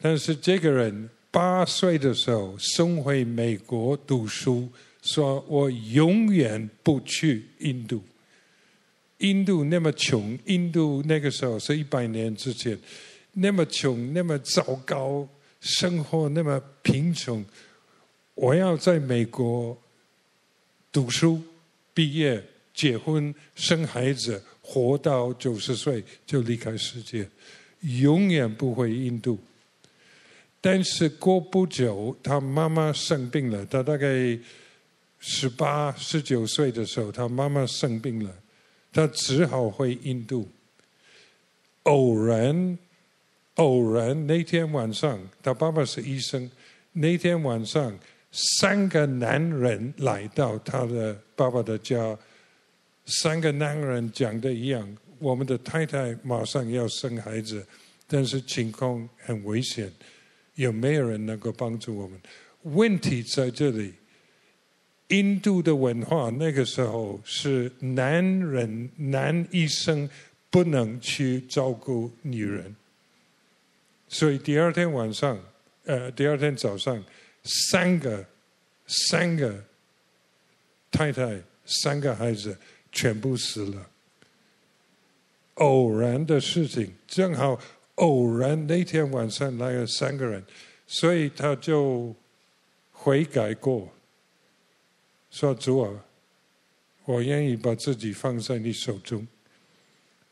[0.00, 4.68] 但是这个人八岁的时候送回美国读书，
[5.02, 8.02] 说我永远不去印度。
[9.18, 12.78] 印度那么穷，印度那个时候是一百年之前，
[13.32, 15.28] 那么穷，那么糟糕，
[15.60, 17.44] 生活那么贫穷。
[18.34, 19.76] 我要在美国
[20.92, 21.42] 读书、
[21.92, 22.40] 毕业、
[22.72, 27.28] 结婚、生孩子，活到九十岁就离开世界，
[27.80, 29.36] 永远不回印度。
[30.60, 33.66] 但是过不久，他妈妈生病了。
[33.66, 34.38] 他大概
[35.18, 38.34] 十八、十九岁的时候，他妈妈生病了。
[38.90, 40.48] 他只好回印度。
[41.82, 42.78] 偶然，
[43.54, 46.50] 偶然那天晚上，他爸爸是医生。
[46.92, 47.96] 那天晚上，
[48.32, 52.18] 三个男人来到他的爸爸的家。
[53.06, 57.64] 三个男人讲的一样：我们的太太马上要生孩子，
[58.06, 59.92] 但是情况很危险，
[60.54, 62.20] 有没有人能够帮助我们？
[62.62, 63.92] 问题在这里。
[65.08, 70.08] 印度的文化那个时候是男人男医生
[70.50, 72.74] 不能去照顾女人，
[74.08, 75.38] 所以第二天晚上，
[75.84, 77.02] 呃，第二天早上，
[77.42, 78.24] 三个
[78.86, 79.64] 三个
[80.90, 82.56] 太太三个孩子
[82.92, 83.88] 全部死了。
[85.54, 87.58] 偶然的事情，正好
[87.96, 90.44] 偶然那天晚上来了三个人，
[90.86, 92.14] 所以他就
[92.92, 93.90] 悔改过。
[95.38, 96.04] 说主啊，
[97.04, 99.24] 我愿意把自己放在你手中。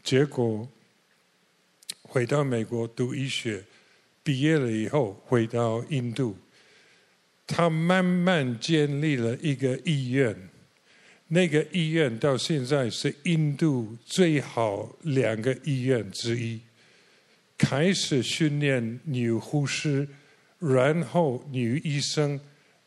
[0.02, 0.68] 结果
[2.02, 3.62] 回到美国读医学，
[4.24, 6.36] 毕业了以后回到印度，
[7.46, 10.36] 他慢慢建立了一个医院。
[11.28, 16.60] 那个医院到现在是印度最好两个医院之一。
[17.56, 20.08] 开始训练女护士，
[20.58, 22.40] 然后女医生。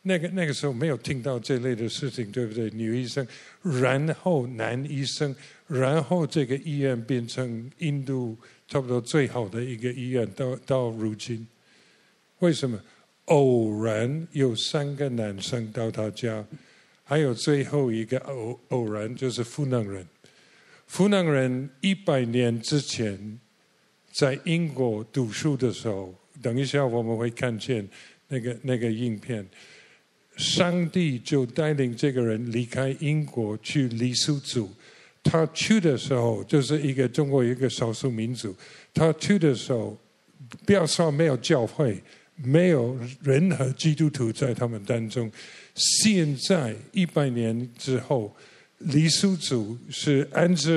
[0.09, 2.67] 那个那个时候没有听到这类的事情，对不对？
[2.71, 3.25] 女医生，
[3.61, 5.35] 然后男医生，
[5.67, 8.35] 然后这个医院变成印度
[8.67, 11.45] 差不多最好的一个医院，到到如今，
[12.39, 12.81] 为什么？
[13.25, 16.43] 偶然有三个男生到他家，
[17.03, 20.03] 还有最后一个偶偶然就是湖南人，
[20.89, 23.39] 湖南人一百年之前
[24.11, 27.87] 在英国读书的时候，等一下我们会看见
[28.29, 29.47] 那个那个影片。
[30.39, 34.71] 上帝就带领这个人离开英国去黎苏族。
[35.21, 38.55] 他去的时候就是一个中国一个少数民族。
[38.93, 39.99] 他去的时候，
[40.65, 42.01] 不要说没有教会，
[42.37, 45.29] 没有任何基督徒在他们当中。
[45.75, 48.33] 现在一百年之后，
[48.77, 50.71] 黎苏族是按照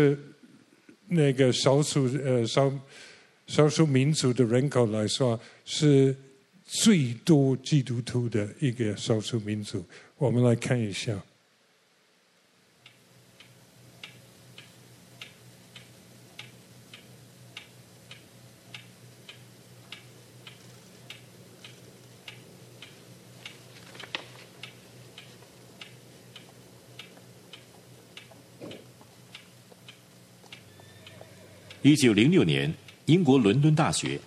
[1.07, 2.73] 那个少数呃少
[3.47, 6.13] 少数民族的人口来说是。
[6.75, 9.85] 最多基督徒的一个少数民族，
[10.17, 11.23] 我们来看一下。
[31.83, 32.73] 一九零六年，
[33.05, 34.19] 英国伦敦大学。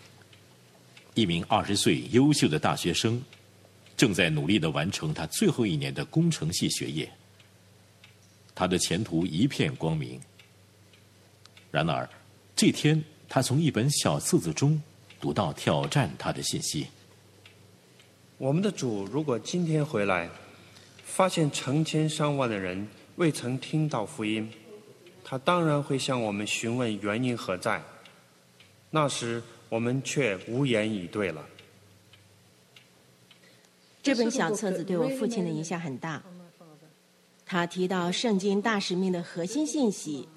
[1.16, 3.24] 一名二十岁优秀的大学生，
[3.96, 7.10] 正在努力的完成他最后一年的工程系学业。
[8.54, 10.20] 他的前途一片光明。
[11.72, 12.08] 然而，
[12.54, 14.82] 这天他从一本小册子中
[15.22, 16.88] 读到挑战他的信息：
[18.38, 20.30] 我们的主如果今天回来，
[21.06, 22.86] 发现成千上万的人
[23.16, 24.52] 未曾听到福音，
[25.24, 27.82] 他当然会向我们询问原因何在。
[28.90, 29.42] 那时。
[29.70, 31.46] 我们却无言以对了。
[34.04, 36.24] 这本小册子对我父亲的影响很大。
[37.46, 40.28] 他提到圣经大使命的核心信息，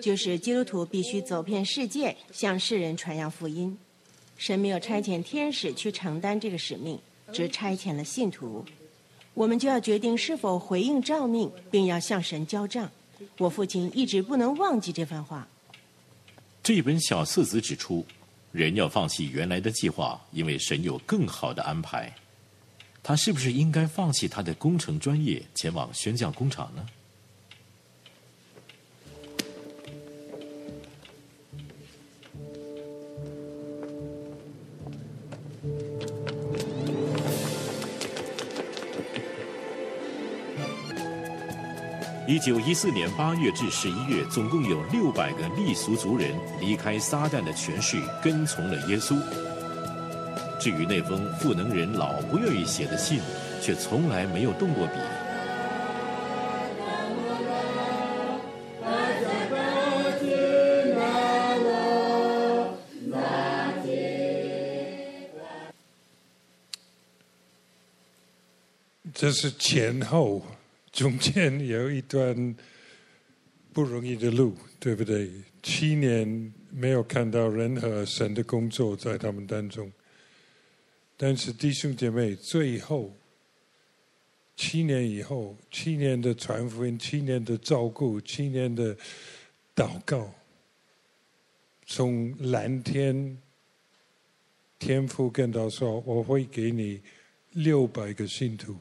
[0.00, 3.78] 就是基督徒必须走遍世界，向世人传扬福音。
[4.36, 6.98] 神没有差遣天使去承担这个使命，
[7.32, 8.64] 只差遣了信徒。
[9.34, 12.90] 我们就要决定是否回应召命，并要向神交账。
[13.38, 15.46] 我父亲一直不能忘记这番话。
[16.62, 18.04] 这本小册子指出，
[18.52, 22.12] 人要放弃原来的计划，因为神有更好的安排。
[23.02, 26.86] 他是不是应该放弃他的工程专业，前往宣教工厂呢？
[42.30, 49.20] 一九一四年八月至十一月，总共有六百个利俗族人离开撒旦的权势，跟从了耶稣。
[50.60, 53.20] 至于那封赋能人老不愿意写的信，
[53.60, 54.92] 却从来没有动过笔。
[69.12, 70.40] 这是前后。
[71.00, 72.54] 中间有一段
[73.72, 75.30] 不容易的路，对不对？
[75.62, 79.90] 七年没有看到任何神的工作在他们当中，
[81.16, 83.16] 但是弟兄姐妹，最后
[84.54, 88.94] 七年以后，七年的传福音，七年的照顾，七年的
[89.74, 90.30] 祷告，
[91.86, 93.38] 从蓝天
[94.78, 97.00] 天父跟他说：“我会给你
[97.52, 98.76] 六百个信徒，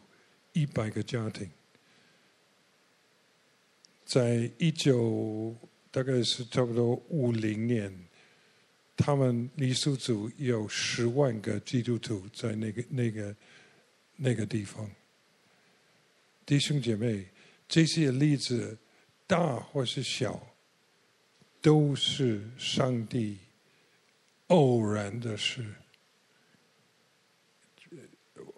[0.52, 1.50] 一百个家庭。”
[4.10, 5.56] 在一九
[5.92, 7.94] 大概是差不多五零年，
[8.98, 13.36] 他们黎苏族有十万个基督徒在那个那个
[14.16, 14.90] 那个地方。
[16.44, 17.24] 弟兄姐妹，
[17.68, 18.76] 这些例子
[19.28, 20.42] 大或是小，
[21.62, 23.38] 都是上帝
[24.48, 25.64] 偶然的事。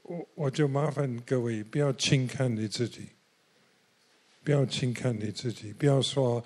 [0.03, 3.09] 我我就麻烦各位不要轻看你自己。
[4.43, 6.43] 不要轻看你自己，不要说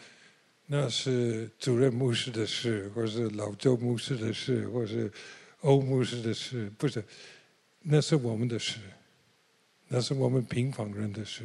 [0.65, 5.11] 那是主任牧师的事，或是老周牧师的事，或是
[5.61, 7.03] 欧牧师的事，不是，
[7.81, 8.79] 那是我们的事，
[9.87, 11.43] 那是我们平凡人的事，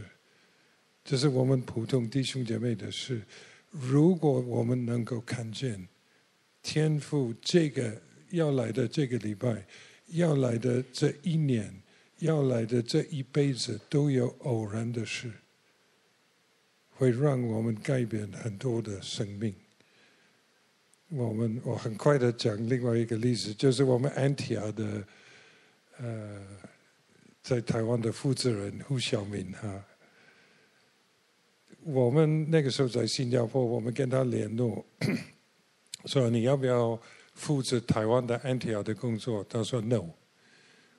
[1.05, 3.23] 这是我们普通弟兄姐妹的事。
[3.71, 5.87] 如果我们能够看见
[6.63, 9.65] 天父这个要来的这个礼拜，
[10.09, 11.73] 要来的这一年，
[12.19, 15.31] 要来的这一辈子，都有偶然的事。
[17.01, 19.55] 会让我们改变很多的生命。
[21.09, 25.03] 我们我很快的讲另外一个例子，就是我们安提亚的
[25.97, 26.47] 呃，
[27.43, 29.83] 在台湾的负责人胡晓明哈。
[31.85, 34.85] 我们那个时候在新加坡，我们跟他联络，
[36.05, 37.01] 说你要不要
[37.33, 39.43] 负责台湾的安提亚的工作？
[39.45, 40.05] 他说 no。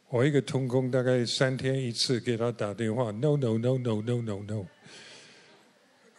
[0.10, 4.66] 我一个通工大概三天一次给他打电话，no no no no no no no。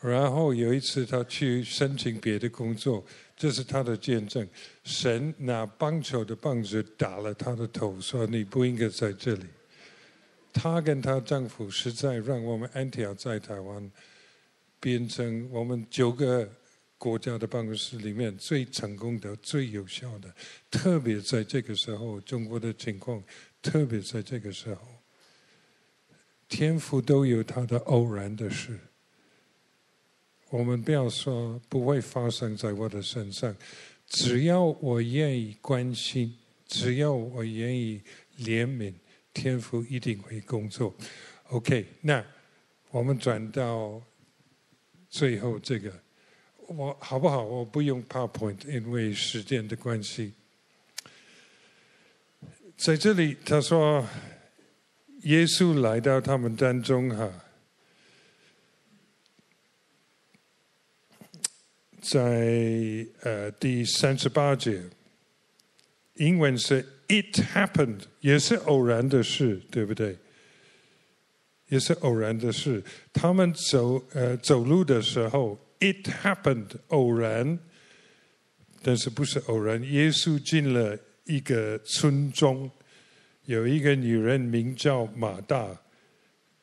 [0.02, 3.04] 然后有一次，他去申请别的工作，
[3.36, 4.46] 这是他的见证。
[4.82, 9.44] 神拿棒球的棒子打了他的头，说：“你不应该在这里。”
[10.52, 13.90] 她跟她丈夫实在让我们安提亚在台湾
[14.80, 16.46] 变成我们九个
[16.98, 20.34] 国家的办公室里面最成功的、最有效的。
[20.70, 23.22] 特别在这个时候，中国的情况，
[23.62, 24.82] 特别在这个时候，
[26.48, 28.78] 天父都有他的偶然的事。
[30.52, 33.56] 我们不要说不会发生在我的身上，
[34.06, 36.36] 只要我愿意关心，
[36.68, 37.98] 只要我愿意
[38.38, 38.92] 怜悯，
[39.32, 40.94] 天父一定会工作。
[41.48, 42.22] OK，那
[42.90, 43.98] 我们转到
[45.08, 45.90] 最后这个，
[46.68, 47.42] 我好不好？
[47.42, 50.34] 我不用 PowerPoint，因为时间的关系。
[52.76, 54.06] 在这里他说，
[55.22, 57.32] 耶稣来到他们当中哈。
[62.02, 64.82] 在呃第三十八节，
[66.16, 70.18] 英文是 "It happened"，也是偶然的事，对不对？
[71.68, 72.82] 也是偶然的事。
[73.12, 77.58] 他们走呃走路的时候，"It happened"，偶然，
[78.82, 79.80] 但是不是偶然？
[79.84, 82.68] 耶稣进了一个村庄，
[83.44, 85.80] 有一个女人名叫马大，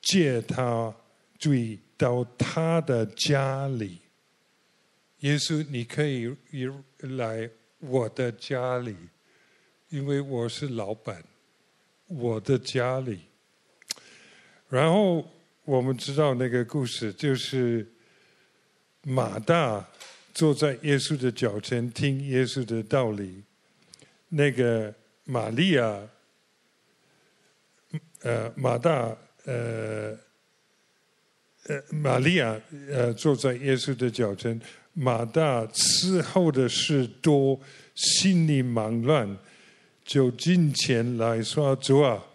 [0.01, 0.93] 借他
[1.37, 3.99] 注意到他的家里。
[5.19, 6.35] 耶稣，你可以
[6.99, 7.49] 来
[7.79, 8.95] 我的家里，
[9.89, 11.23] 因为我是老板，
[12.07, 13.21] 我的家里。
[14.69, 15.29] 然后
[15.65, 17.85] 我们知道那个故事，就是
[19.03, 19.89] 马大
[20.33, 23.43] 坐在耶稣的脚前听耶稣的道理，
[24.29, 24.93] 那个
[25.25, 26.07] 玛利亚，
[28.21, 30.17] 呃，马大，呃，
[31.65, 34.59] 呃，玛利亚，呃，坐在耶稣的脚前，
[35.01, 37.57] 马大伺候的事多，
[37.95, 39.37] 心里忙乱，
[40.03, 42.25] 就进前来说：“主啊。”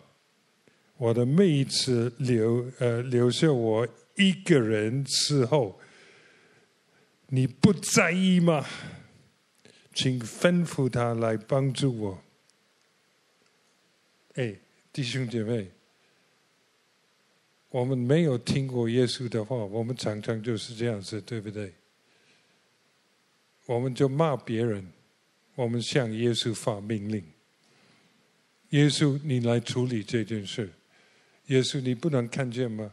[0.97, 5.79] 我的妹子留呃留下我一个人伺候，
[7.27, 8.65] 你不在意吗？
[9.93, 12.19] 请吩咐他来帮助我。
[14.37, 14.55] 哎，
[14.93, 15.69] 弟兄姐妹，
[17.71, 21.73] 我们没有听过耶稣的话，我们常常就是这样子，对不对？
[23.67, 24.93] 我们就骂别人，
[25.55, 27.25] 我们向耶稣发命令：
[28.71, 30.71] 耶稣，你来处理这件事。
[31.47, 32.93] 耶稣，你不能看见吗？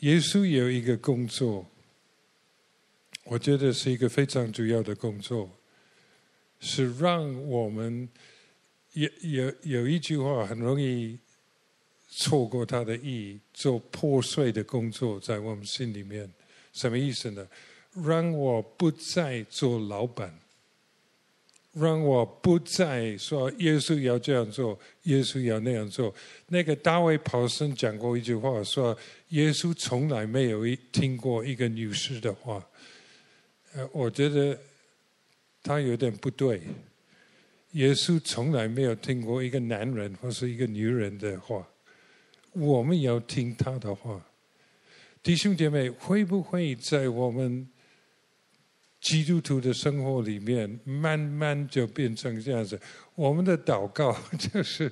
[0.00, 1.66] 耶稣有一个工作，
[3.24, 5.50] 我觉得是一个非常主要的工作，
[6.60, 8.08] 是让我们
[8.92, 11.18] 有有有一句话很容易
[12.18, 16.26] 错过它的意义，做破碎的工作在我们心里面，
[16.72, 17.46] 什么意思呢？
[18.04, 20.34] 让我不再做老板。
[21.78, 26.14] 让我不再说耶稣要这样做，耶稣要那样做。
[26.48, 28.96] 那个大卫·跑森讲过一句话，说
[29.28, 32.66] 耶稣从来没有听过一个女士的话。
[33.74, 34.58] 呃，我觉得
[35.62, 36.62] 他有点不对。
[37.72, 41.68] 耶稣从来没有听过一个男人或是一个女人的话。
[42.56, 44.24] 我们要听他的话。
[45.22, 47.68] 弟兄姐妹，会不会在我们？
[48.98, 52.80] 基督徒的生活里面，慢慢就变成这样子。
[53.14, 54.90] 我们的祷告就是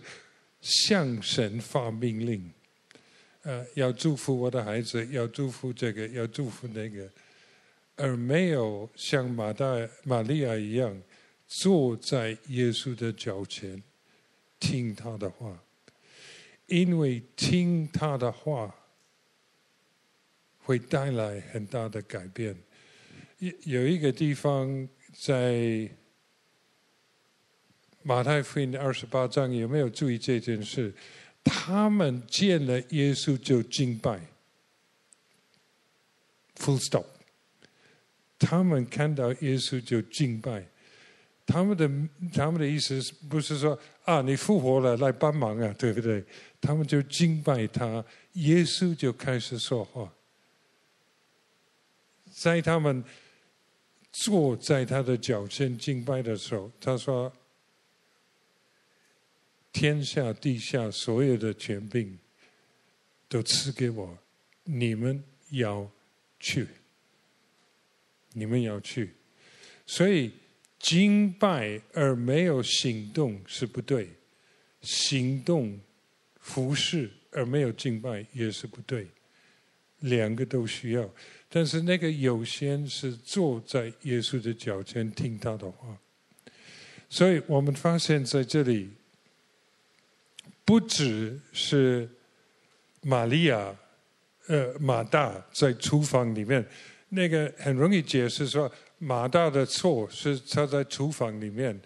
[0.60, 2.48] 向神发命令，
[3.42, 7.10] 呃，要祝福我的孩子，要祝福这个，要祝福那个，
[7.96, 9.66] 而没有像马大、
[10.04, 11.02] 玛利亚一样
[11.48, 13.82] 坐在耶稣的脚前
[14.60, 15.60] 听他的话，
[16.66, 18.74] 因为听他的话
[20.58, 22.56] 会带来很大的改变。
[23.38, 24.88] 有有一个地方
[25.26, 25.88] 在
[28.02, 30.94] 马太福音二十八章，有没有注意这件事？
[31.42, 34.18] 他们见了耶稣就敬拜
[36.56, 37.04] ，full stop。
[38.38, 40.66] 他们看到耶稣就敬拜，
[41.46, 41.86] 他们的
[42.32, 46.24] 他们的意思不是说啊，你复活了来帮忙啊，对不对？
[46.64, 50.12] 他们就敬拜他，耶稣就开始说话，
[52.32, 53.04] 在他们。
[54.16, 57.32] 坐在他的脚前敬拜的时候，他说
[59.74, 62.16] ：“天下地下所有的权柄
[63.28, 64.16] 都赐给我，
[64.62, 65.90] 你们要
[66.38, 66.68] 去，
[68.34, 69.12] 你们要去。
[69.84, 70.30] 所以
[70.78, 74.08] 敬拜而没有行动是不对，
[74.80, 75.76] 行动
[76.45, 79.09] 服侍而没有敬拜也是不对，
[80.01, 81.09] 两个都需要。”
[81.49, 85.97] 但是那个优先是坐在耶稣的脚前听他的话，
[87.09, 88.90] 所以我们发现在这里，
[90.64, 92.09] 不只是
[93.01, 93.74] 玛利亚、
[94.49, 96.66] 呃马大在厨房里面，
[97.09, 101.80] 那个很容易解释说，马大的错是他在厨房里面，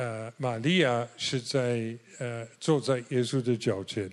[0.00, 4.10] 呃玛利亚是在呃坐在耶稣的脚前。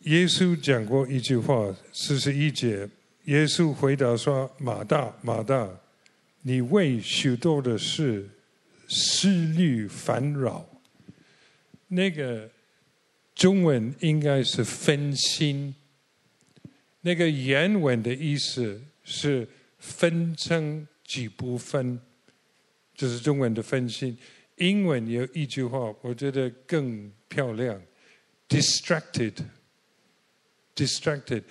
[0.00, 2.88] 耶稣讲过一句话，四十一节。
[3.26, 5.70] 耶稣回答说：“马大，马大，
[6.40, 8.28] 你为许多的事
[8.88, 10.68] 思虑烦扰。”
[11.86, 12.50] 那个
[13.32, 15.72] 中文应该是分心。
[17.02, 19.46] 那个原文的意思是
[19.78, 22.00] 分成几部分，
[22.94, 24.16] 就是中文的分心。
[24.56, 27.82] 英文有一句话，我觉得更漂亮
[28.48, 29.34] ：“distracted。”
[30.74, 31.42] distracted，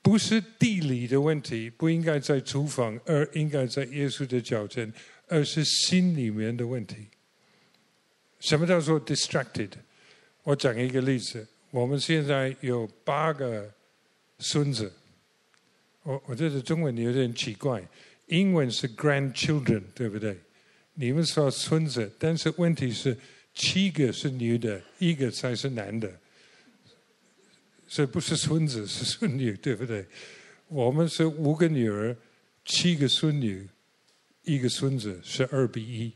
[0.00, 4.90] 不是地理的问题，不应该在厨房，而应该在耶稣的脚前，
[5.28, 7.08] 而是心里面的问题。
[8.40, 9.70] 什么叫做 distracted？
[10.44, 13.70] 我讲一个例子，我们现在有八个
[14.38, 14.90] 孙子，
[16.02, 17.86] 我我觉得中文有点奇怪，
[18.28, 20.38] 英文是 grandchildren，对不对？
[20.94, 23.16] 你们说孙子，但是问题是
[23.52, 26.10] 七个是女的，一个才是男的。
[27.88, 30.04] 这不是孙子，是孙女，对不对？
[30.68, 32.16] 我们是五个女儿，
[32.64, 33.68] 七个孙女，
[34.42, 36.12] 一个孙子，是二比一。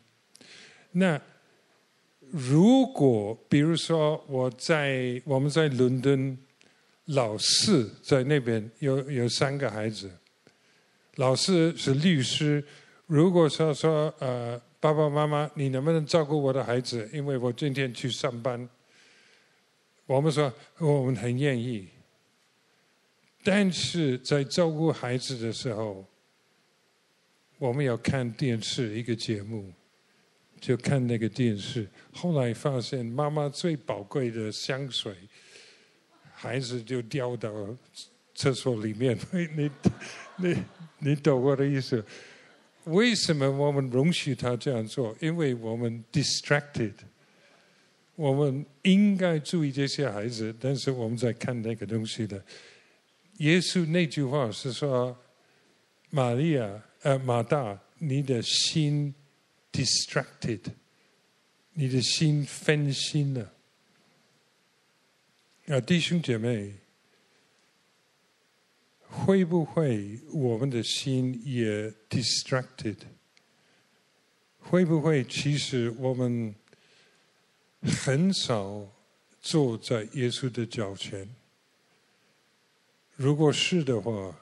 [0.93, 1.21] 那
[2.31, 6.37] 如果比如说我在我们在伦敦，
[7.05, 10.11] 老四在那边有有三个孩子，
[11.17, 12.65] 老四是律师。
[13.07, 17.09] 如果说说呃爸爸妈妈，你能不能照顾我的孩子？
[17.13, 18.69] 因为我今天去上班。
[20.07, 21.89] 我们说我们很愿意，
[23.43, 26.05] 但是在照顾孩子的时候，
[27.59, 29.73] 我们要看电视一个节目。
[30.61, 35.15] 就看那个电视，后来发现妈妈最宝贵的香水，
[36.35, 37.49] 孩子就掉到
[38.35, 39.17] 厕所里面。
[39.57, 39.71] 你
[40.37, 40.57] 你
[40.99, 42.05] 你懂我的意思？
[42.89, 45.17] 为什么我们容许他这样做？
[45.21, 46.95] 因为我们 distracted，
[48.15, 52.45] 我们应该注意这些孩子，但是我们在看那个东西的。
[53.39, 55.17] 耶稣那句话是说
[56.11, 59.15] ：“玛利亚，呃，马大，你的心。”
[59.71, 60.63] distracted，
[61.75, 63.53] 你的心分心了。
[65.67, 66.73] 啊，弟兄姐妹，
[69.11, 72.97] 会不会我们的心也 distracted？
[74.59, 76.55] 会不会其实我们
[77.83, 78.87] 很少
[79.41, 81.29] 坐在耶稣的脚前？
[83.17, 84.39] 如果是的话，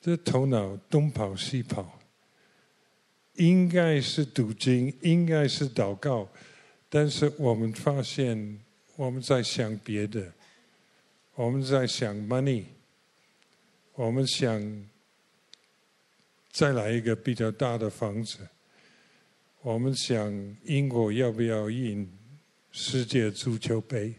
[0.00, 1.98] 这头脑东跑西跑。
[3.36, 6.28] 应该是读经，应该是祷告，
[6.90, 8.60] 但是我们发现
[8.94, 10.30] 我们在想别的，
[11.34, 12.64] 我们在想 money，
[14.02, 14.60] 我们想
[16.50, 18.38] 再来一个比较大的房子，
[19.60, 22.10] 我们想英国要不要赢
[22.72, 24.12] 世界足球杯？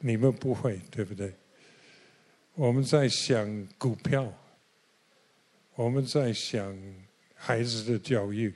[0.00, 1.32] 你们不会，对不对？
[2.56, 4.32] 我们在想股票，
[5.76, 6.76] 我们在想。
[7.38, 8.52] 孩子的教育，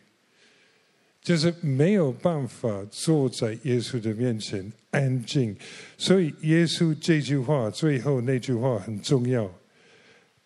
[1.20, 5.54] 就是没有办法坐在耶稣的面前安静。
[5.98, 9.52] 所以耶稣这句话最后那句话很重要，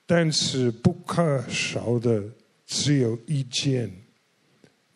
[0.07, 2.23] 但是不可少的
[2.67, 3.91] 只有一件：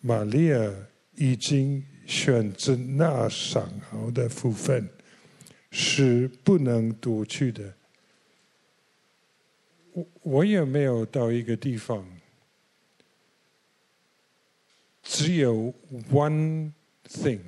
[0.00, 0.74] 玛利亚
[1.16, 4.88] 已经选择那上好的福分，
[5.70, 7.74] 是不能夺去的。
[9.92, 12.06] 我我也没有到一个地方。
[15.02, 15.74] 只有
[16.12, 16.70] one
[17.08, 17.40] thing，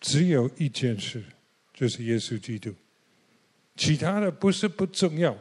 [0.00, 1.20] 只有一件事，
[1.74, 2.72] 就是耶稣基督。
[3.76, 5.36] 其他的不是不重要。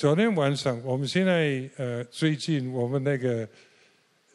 [0.00, 3.46] 昨天晚上，我们现在呃，最近我们那个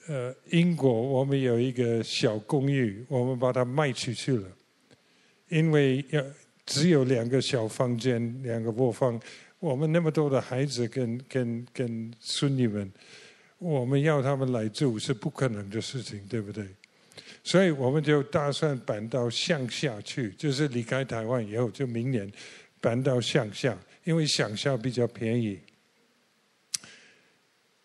[0.08, 4.48] 呃英国，我们有一个小公寓，我们把它卖出去了，
[5.50, 6.24] 因为要
[6.68, 9.20] 只有两个小房间，两个卧房，
[9.58, 12.92] 我们那么多的孩子跟跟跟孙女们。
[13.58, 16.64] 我们要他们来住是不可能的事情，对不对？
[17.44, 22.32] 所以我们就打算搬到乡下去，就是离开台湾以后，就明年
[22.80, 23.76] 搬到乡下，
[24.06, 25.60] 因为想象比较便宜。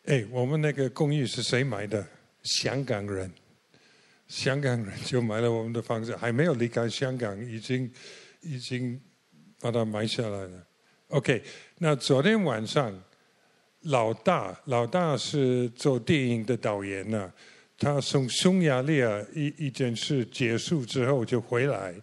[0.04, 2.06] 哎，我们那个公寓是谁买的？
[2.44, 3.30] 香港人，
[4.28, 7.92] 香港人就买了我们的房子，还没有离开香港，已经
[8.40, 9.00] 已经
[9.58, 10.66] 把它买下来了。
[11.08, 11.42] OK，
[11.78, 13.02] 那昨天晚上。
[13.84, 17.34] 老大，老大是做电影的导演呢、啊。
[17.78, 21.94] 他从匈牙利啊一一件事结束之后就回来，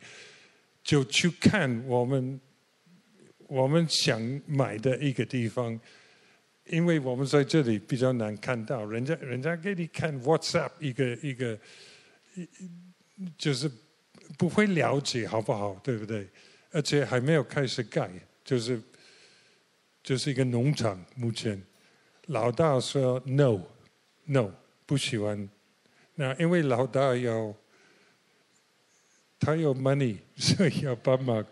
[0.83, 2.41] 就去看我们
[3.47, 5.79] 我们想买的一个地方，
[6.65, 11.57] 因为我们在这里比较难看到，人家人家给你看 WhatsApp 一个一个，
[13.37, 13.71] 就是
[14.37, 16.27] 不会了解好不好，对不对？
[16.71, 18.09] 而且还没有开始盖，
[18.43, 18.81] 就是。
[20.03, 21.61] 就是一个农场，目前
[22.27, 23.59] 老大说 no
[24.23, 24.49] no
[24.85, 25.49] 不喜欢，
[26.15, 27.53] 那因为老大要
[29.37, 31.45] 他有 money，所以要帮忙，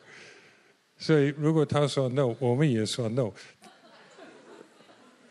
[0.98, 3.32] 所以如果他说 no，我们也说 no。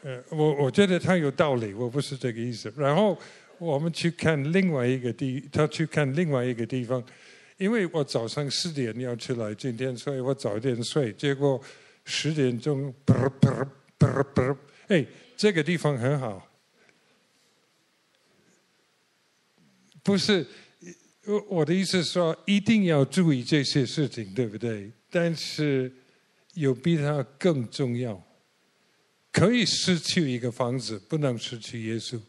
[0.02, 2.72] 呃，我我觉得他有道理，我不是这个意思。
[2.76, 3.18] 然后
[3.58, 7.02] 我们去看另外一个地，他去看另外一个地方，
[7.56, 11.60] 因为我早上四点要出来今天，所以我早点睡，结果。
[12.06, 14.58] 十点钟，啵啵啵啵，
[14.88, 15.06] 哎，
[15.38, 16.46] 这个地方很好。
[20.02, 20.46] 不是，
[21.24, 24.92] 我我的意思是说，一定要注意这些事情，对不对？
[25.14, 25.92] 但是
[26.54, 28.20] 有比它更重要。
[29.30, 32.20] 可以失去一个房子，不能失去耶稣，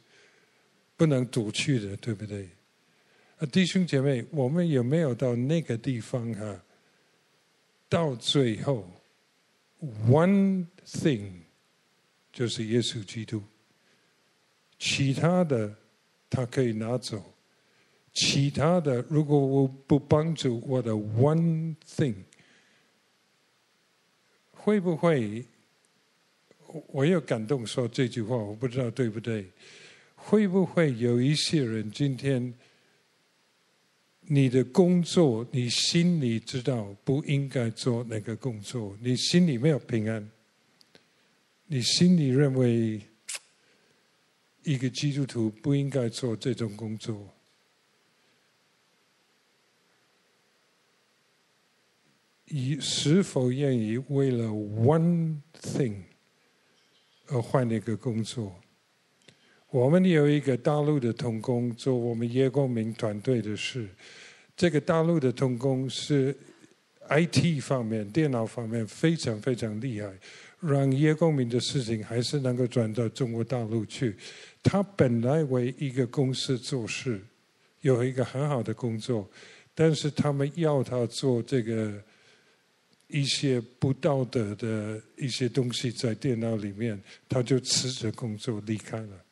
[0.96, 2.48] 不能夺去的，对不对？
[3.38, 6.64] 啊，弟兄姐妹，我们有没有到那个地方哈？
[7.90, 8.88] 到最后。
[10.08, 11.42] One thing，
[12.32, 13.44] 就是耶稣基督，
[14.80, 15.76] 其他的
[16.30, 17.22] 他可以拿走，
[18.14, 22.16] 其他的，如果我不帮助我的 one thing，
[24.66, 25.46] 会不会？
[26.88, 29.46] 我有感动说这句话，我不知道对不对？
[30.16, 32.52] 会不会有一些人今天，
[34.22, 40.28] 你的工作，你心里知道不应该做那个工作，你心里没有平安，
[41.68, 43.00] 你心里认为
[44.64, 47.35] 一个基督徒不应该做这种工作。
[52.48, 55.96] 你是否愿意为了 one thing
[57.28, 58.56] 而换一个工作？
[59.72, 63.90] 我们有一个大陆的同工做我们叶光明团队的事。
[64.56, 66.38] 这个大陆的同工是
[67.10, 70.14] IT 方面、电脑方面非常非常厉害，
[70.60, 74.16] 让叶光明的事情还是能够转到中国大陆去。
[74.62, 77.20] 他本来为一个公司做事，
[77.82, 79.28] 有一个很好的工作，
[79.74, 82.00] 但是他们要他做这个。
[83.16, 89.24] 一些不道德的一些东西在电脑里面，他就辞职工作离开了。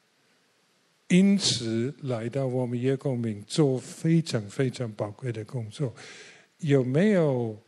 [1.09, 5.93] 因此来到我们叶光明做非常非常宝贵的工作。
[6.59, 7.61] 有没有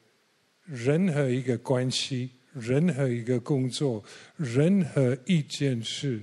[0.63, 4.01] 任何一个关系、任何一个工作、
[4.37, 6.21] 任何一件事，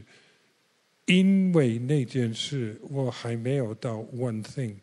[1.05, 4.76] 因为那件事我还没有到 one thing，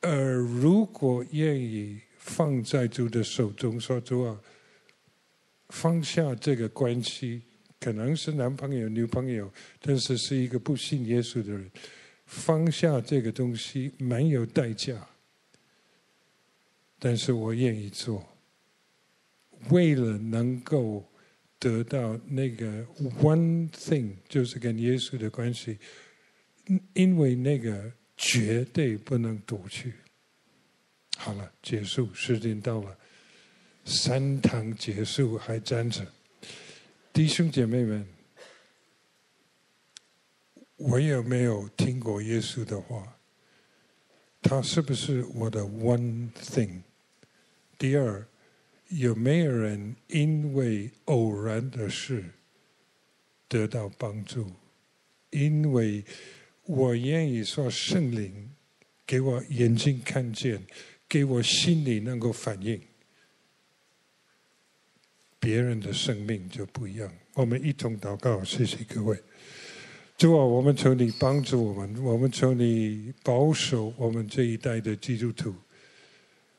[0.00, 2.00] 而如果愿意。
[2.26, 4.40] 放在主的手中，说主啊，
[5.68, 7.40] 放下这个关系，
[7.78, 9.48] 可能是男朋友、女朋友，
[9.80, 11.70] 但是是一个不信耶稣的人，
[12.26, 15.06] 放下这个东西蛮有代价，
[16.98, 18.26] 但是我愿意做，
[19.70, 21.08] 为了能够
[21.60, 22.84] 得到那个
[23.22, 25.78] one thing，就是跟耶稣的关系，
[26.92, 29.92] 因为那个绝对不能夺去。
[31.16, 32.96] 好了，结束，时间到了，
[33.84, 36.06] 三堂结束还站着，
[37.12, 38.06] 弟兄姐妹们，
[40.76, 43.16] 我有没有听过耶稣的话？
[44.42, 46.82] 他是不是我的 one thing？
[47.76, 48.24] 第二，
[48.88, 52.24] 有没有人因为偶然的事
[53.48, 54.52] 得到帮助？
[55.30, 56.04] 因为
[56.62, 58.52] 我愿意说圣灵
[59.04, 60.62] 给我眼睛看见。
[61.08, 62.80] 给我心里能够反应，
[65.38, 67.12] 别人的生命就不一样。
[67.34, 69.16] 我们一同祷告，谢谢各位。
[70.18, 75.54] 主啊，我们求你帮助我们，我们求你保守我们这一代的基督徒。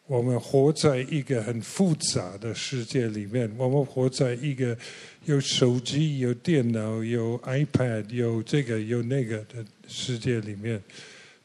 [0.06, 4.78] 我们活在一个很复杂的世界里面，我们活在一个
[5.26, 10.82] 有手机、有电脑、有 iPad、有这个有那个的世界里面。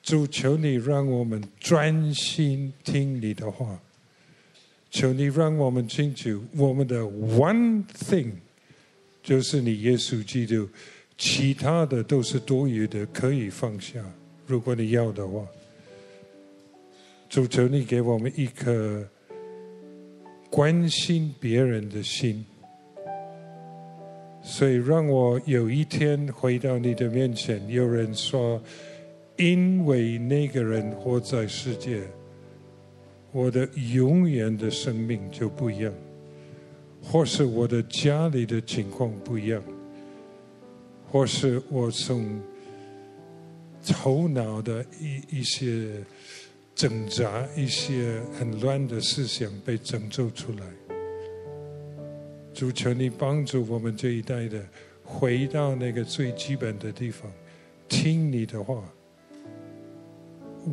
[0.03, 3.81] 主，求你让我们专心听你的话。
[4.91, 8.33] 求你让我们清楚，我们的 one thing
[9.23, 10.69] 就是你耶稣基督，
[11.17, 14.05] 其他的都是多余的，可以放下。
[14.47, 15.47] 如果你要的话，
[17.31, 19.09] 主，求你给我们一颗
[20.51, 22.45] 关心别人的心。
[24.43, 28.61] 所以，让我有一天回到你的面前，有人说。
[29.43, 32.03] 因为那个人活在世界，
[33.33, 35.93] 我的永远的生命就不一样，
[37.03, 39.61] 或是我的家里的情况不一样，
[41.11, 42.41] 或是我从
[43.85, 45.89] 头脑的一一些
[46.73, 50.61] 挣扎、一些很乱的思想被拯救出来。
[52.55, 54.65] 主求你帮助我们这一代的
[55.03, 57.29] 回到那个最基本的地方，
[57.89, 58.81] 听你的话。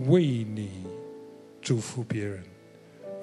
[0.08, 0.84] 为你
[1.62, 2.44] 祝福别人，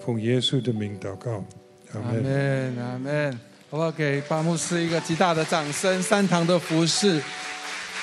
[0.05, 1.45] 奉耶稣的名祷告，
[1.93, 3.39] 阿门，阿门。
[3.69, 3.91] 好不好？
[3.91, 6.01] 给巴牧师一个极大的掌声。
[6.01, 7.21] 三堂的服侍，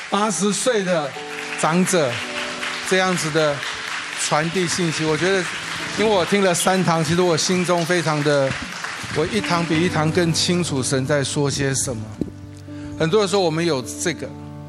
[0.10, 1.10] 八十岁的
[1.58, 2.12] 长者
[2.90, 3.56] 这样子的
[4.20, 5.42] 传递信息，我觉得，
[5.98, 8.52] 因为我听了三堂，其实我心中非常的，
[9.16, 12.04] 我一堂比一堂更清楚神在说些什么。
[13.00, 14.28] 很多人说我们有这个，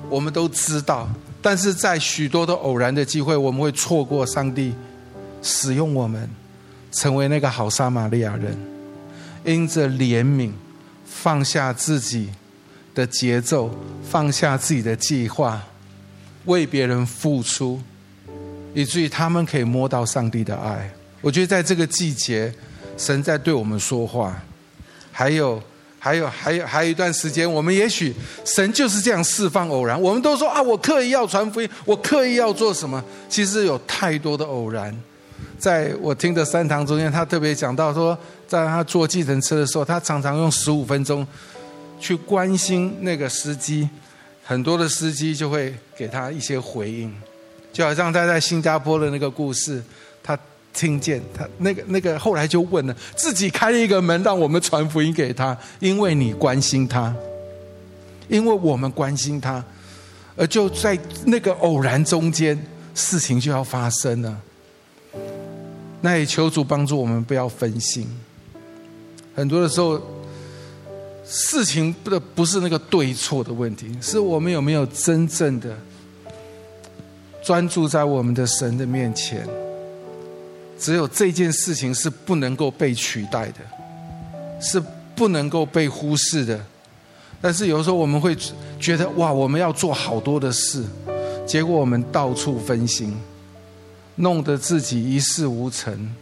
[0.08, 1.08] 我们都知道。
[1.44, 4.72] 但是在许多的偶然的机会，我们会错过上帝
[5.42, 6.26] 使用我们，
[6.90, 8.56] 成为那个好撒玛利亚人，
[9.44, 10.52] 因着怜悯
[11.04, 12.30] 放下自己
[12.94, 13.70] 的节奏，
[14.08, 15.62] 放下自己的计划，
[16.46, 17.78] 为别人付出，
[18.72, 20.90] 以至于他们可以摸到上帝的爱。
[21.20, 22.50] 我觉得在这个季节，
[22.96, 24.42] 神在对我们说话，
[25.12, 25.62] 还有
[26.04, 29.98] 还有还有还有一段时间，我们也许神就是这样释放偶然。
[29.98, 33.02] 我们都说啊，我刻意要传福音，我刻意要做什么？
[33.26, 34.94] 其实有太多的偶然。
[35.58, 41.26] 在我听的三堂中间，他特别讲到说，在他坐计程车的时候，他常常用十五分钟
[41.98, 43.88] 去关心那个司机，
[44.44, 47.10] 很多的司机就会给他一些回应，
[47.72, 49.82] 就好像他在新加坡的那个故事，
[50.74, 57.14] 听见他那个那个，后来就问了，自己开一个门，让我们传福音给他，因为你关心他，
[58.28, 59.64] 因为我们关心他，
[60.36, 62.60] 而就在那个偶然中间，
[62.92, 64.36] 事情就要发生了。
[66.00, 68.06] 那也求主帮助我们不要分心。
[69.34, 70.00] 很多的时候，
[71.24, 75.74] 事情不不是那个对错的问题，是我们有没有真正的
[77.42, 79.48] 专注在我们的神的面前。
[80.78, 83.60] 只有这件事情是不能够被取代的，
[84.60, 84.82] 是
[85.14, 86.60] 不能够被忽视的。
[87.40, 88.36] 但是有时候我们会
[88.80, 90.82] 觉得哇，我们要做好多的事，
[91.46, 93.16] 结果我们到处分心，
[94.16, 96.14] 弄得自己一事无成，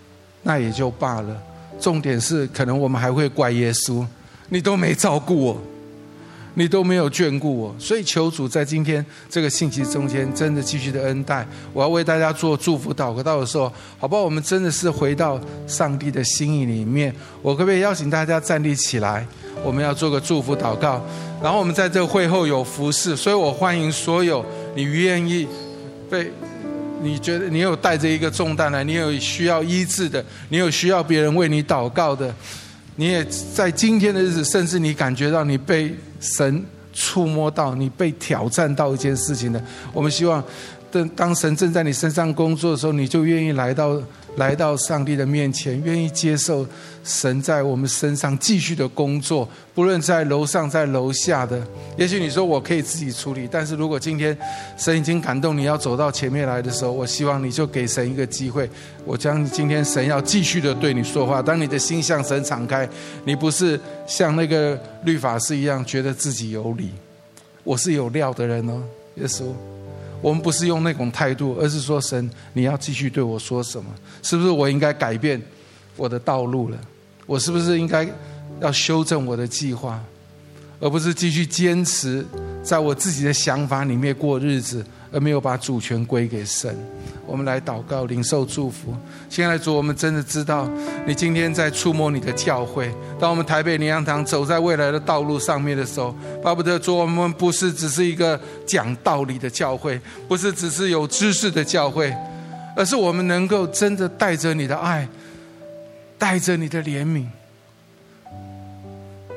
[0.42, 1.40] 那也就罢了。
[1.80, 4.04] 重点是，可能我们还会怪耶稣，
[4.48, 5.62] 你都没照顾我。
[6.54, 11.46] 你都没有眷顾我，所以求主在今天这个信息中间，真的继续的恩待。
[11.72, 14.22] 我要为大家做祝福祷告的时候，好不好？
[14.22, 17.14] 我们真的是回到上帝的心意里面。
[17.40, 19.26] 我可不可以邀请大家站立起来？
[19.64, 21.02] 我们要做个祝福祷告。
[21.42, 24.44] 然后我们在这会后有服侍，所以我欢迎所有
[24.74, 25.46] 你愿意
[26.10, 26.30] 被
[27.02, 32.32] 你觉得你有带着一个重担来，你有需要医治的，你有需要别人为你祷告的。
[32.96, 33.24] 你也
[33.54, 35.92] 在今天的日子，甚至你感觉到你被
[36.22, 36.64] 神
[36.94, 39.62] 触摸到，你被挑战到一件事情的，
[39.92, 40.42] 我们希望，
[40.90, 44.00] 当当神正在你身上工作的时候，你就愿意来到。
[44.36, 46.66] 来到上帝的面前，愿意接受
[47.04, 51.62] 神在我们身上继续的工作，不论在楼上在楼下的。
[51.98, 54.36] 也许你说我可以自己处理，但是如果今天
[54.78, 58.68] 神已经感动你要走到前面来的时候，我希望你就给神一个机会。
[59.04, 61.42] 我将今天神要继续的对你说话。
[61.42, 62.88] 当你的心向神敞开，
[63.24, 66.90] 你不是像那个律法师一样觉得自己有理，
[67.64, 68.82] 我是有料的人哦，
[69.16, 69.44] 耶稣。
[70.22, 73.90] 我们不是用那种态度，而是说神，你要继续对我说什么？
[74.22, 75.40] 是不是我应该改变
[75.96, 76.78] 我的道路了？
[77.26, 78.08] 我是不是应该
[78.60, 80.02] 要修正我的计划，
[80.80, 82.24] 而不是继续坚持
[82.62, 84.84] 在我自己的想法里面过日子？
[85.12, 86.74] 而没有把主权归给神，
[87.26, 88.96] 我们来祷告，领受祝福。
[89.28, 90.66] 亲爱的主，我们真的知道
[91.06, 92.90] 你今天在触摸你的教会。
[93.20, 102.10] 当我们台北灵粮堂走在未来的道路上面的时候，巴不得主，我们不是只是一个讲道理的教会，不是只是有知识的教会，
[102.74, 105.06] 而是我们能够真的带着你的爱，
[106.16, 107.26] 带着你的怜悯，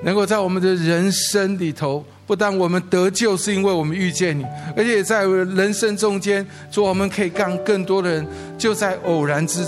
[0.03, 2.05] 能够在我们的人生里头。
[2.28, 4.43] 不但我们得救是因为我们遇见你，
[4.76, 9.63] 而且在人生中间，主，我们可以让更多的人就在偶然之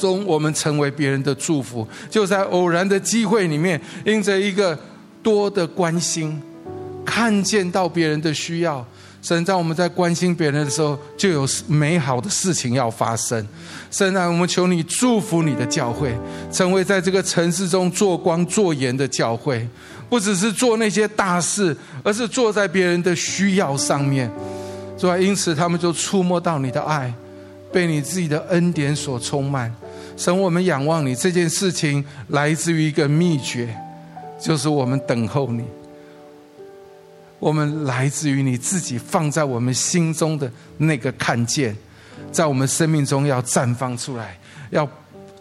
[0.00, 4.78] 中，我们成为别人的祝福；就在偶然的机会里面，因着一个
[5.22, 6.42] 多的关心，
[7.06, 8.86] 看见到别人的需要，
[9.22, 13.48] 神在我们在关心别人的时候，就有美好的事情要发生。
[13.90, 16.14] 神啊，我们求你祝福你的教会，
[16.52, 19.66] 成为在这个城市中做光做盐的教会。
[20.08, 24.30] 不只是做那些大事，而是做在别人的需要上面，
[24.98, 25.18] 是吧？
[25.18, 27.12] 因此，他们就触摸到你的爱，
[27.72, 29.74] 被你自己的恩典所充满。
[30.16, 33.74] 神，我们仰望你，这件事情来自于一个秘诀，
[34.40, 35.64] 就是我们等候你。
[37.40, 41.76] 我们来自于你自己放在我们心中的那个看见，
[42.30, 44.38] 在我们生命中要绽放出来，
[44.70, 44.88] 要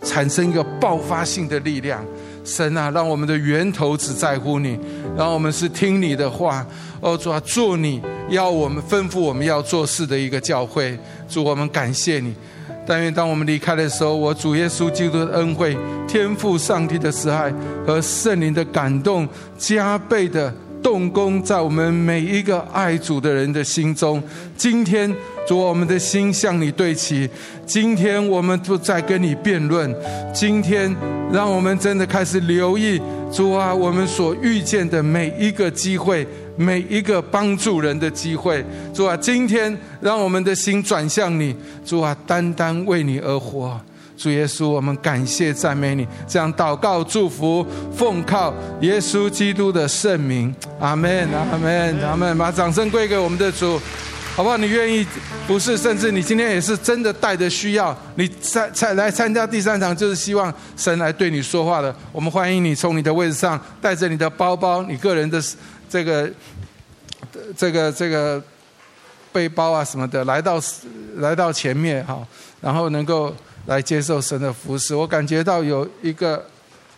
[0.02, 2.04] 产生一个爆发性的力量。
[2.44, 4.78] 神啊，让我们的源头只在乎你，
[5.18, 6.66] 让我们是听你的话。
[7.00, 10.98] 哦，主啊，做你要我们吩咐我们要做事的一个教会。
[11.28, 12.34] 主，我们感谢你。
[12.86, 15.78] 但愿当我们离开的时候，我主耶稣基督的恩惠、
[16.08, 17.54] 天父上帝的慈爱
[17.86, 19.28] 和圣灵的感动，
[19.58, 24.22] 加倍的动工在我们每一个爱主的人的心中。
[24.58, 25.14] 今天。
[25.46, 27.30] 主，我们的心向你对齐。
[27.66, 29.94] 今天我们都在跟你辩论。
[30.34, 30.96] 今天，
[31.32, 36.26] 让我们真的开始留意主啊，我们所遇见的每一个机会，
[36.56, 38.64] 每一个帮助人的机会。
[38.94, 41.56] 主啊，今天让我们的心转向你。
[41.86, 43.80] 主啊，单单为你而活。
[44.16, 46.08] 主耶稣，我们感谢赞美你。
[46.28, 50.54] 这样祷告祝福，奉靠耶稣基督的圣名。
[50.80, 52.38] 阿门，阿门，阿门。
[52.38, 53.80] 把掌声归给我们的主。
[54.36, 54.58] 好不好？
[54.58, 55.06] 你愿意
[55.48, 61.96] 不是，甚至你今天也是真的带着需要，你参参来参加第三场，就是希望神来对你说话的。
[62.12, 65.40] 我们欢迎你从你的位置上带着你的包包、你个人的
[65.88, 66.28] 这个、
[67.56, 68.42] 这个、这个
[69.32, 70.60] 背包啊什么的，来到
[71.18, 72.26] 来到前面哈，
[72.60, 73.32] 然后能够
[73.68, 74.96] 来接受神的服侍。
[74.96, 76.44] 我感觉到有一个。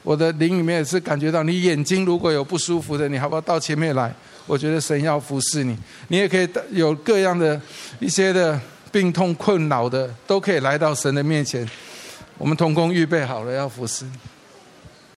[0.03, 4.13] 我的灵里面也是感觉到，你眼睛如果有不舒服的，你好不好到前面来？
[4.45, 5.77] 我觉得神要服侍你，
[6.09, 7.59] 你也可以有各样的
[7.99, 8.59] 一些的
[8.91, 11.67] 病痛困扰的，都可以来到神的面前。
[12.37, 14.05] 我们同工预备好了要服侍。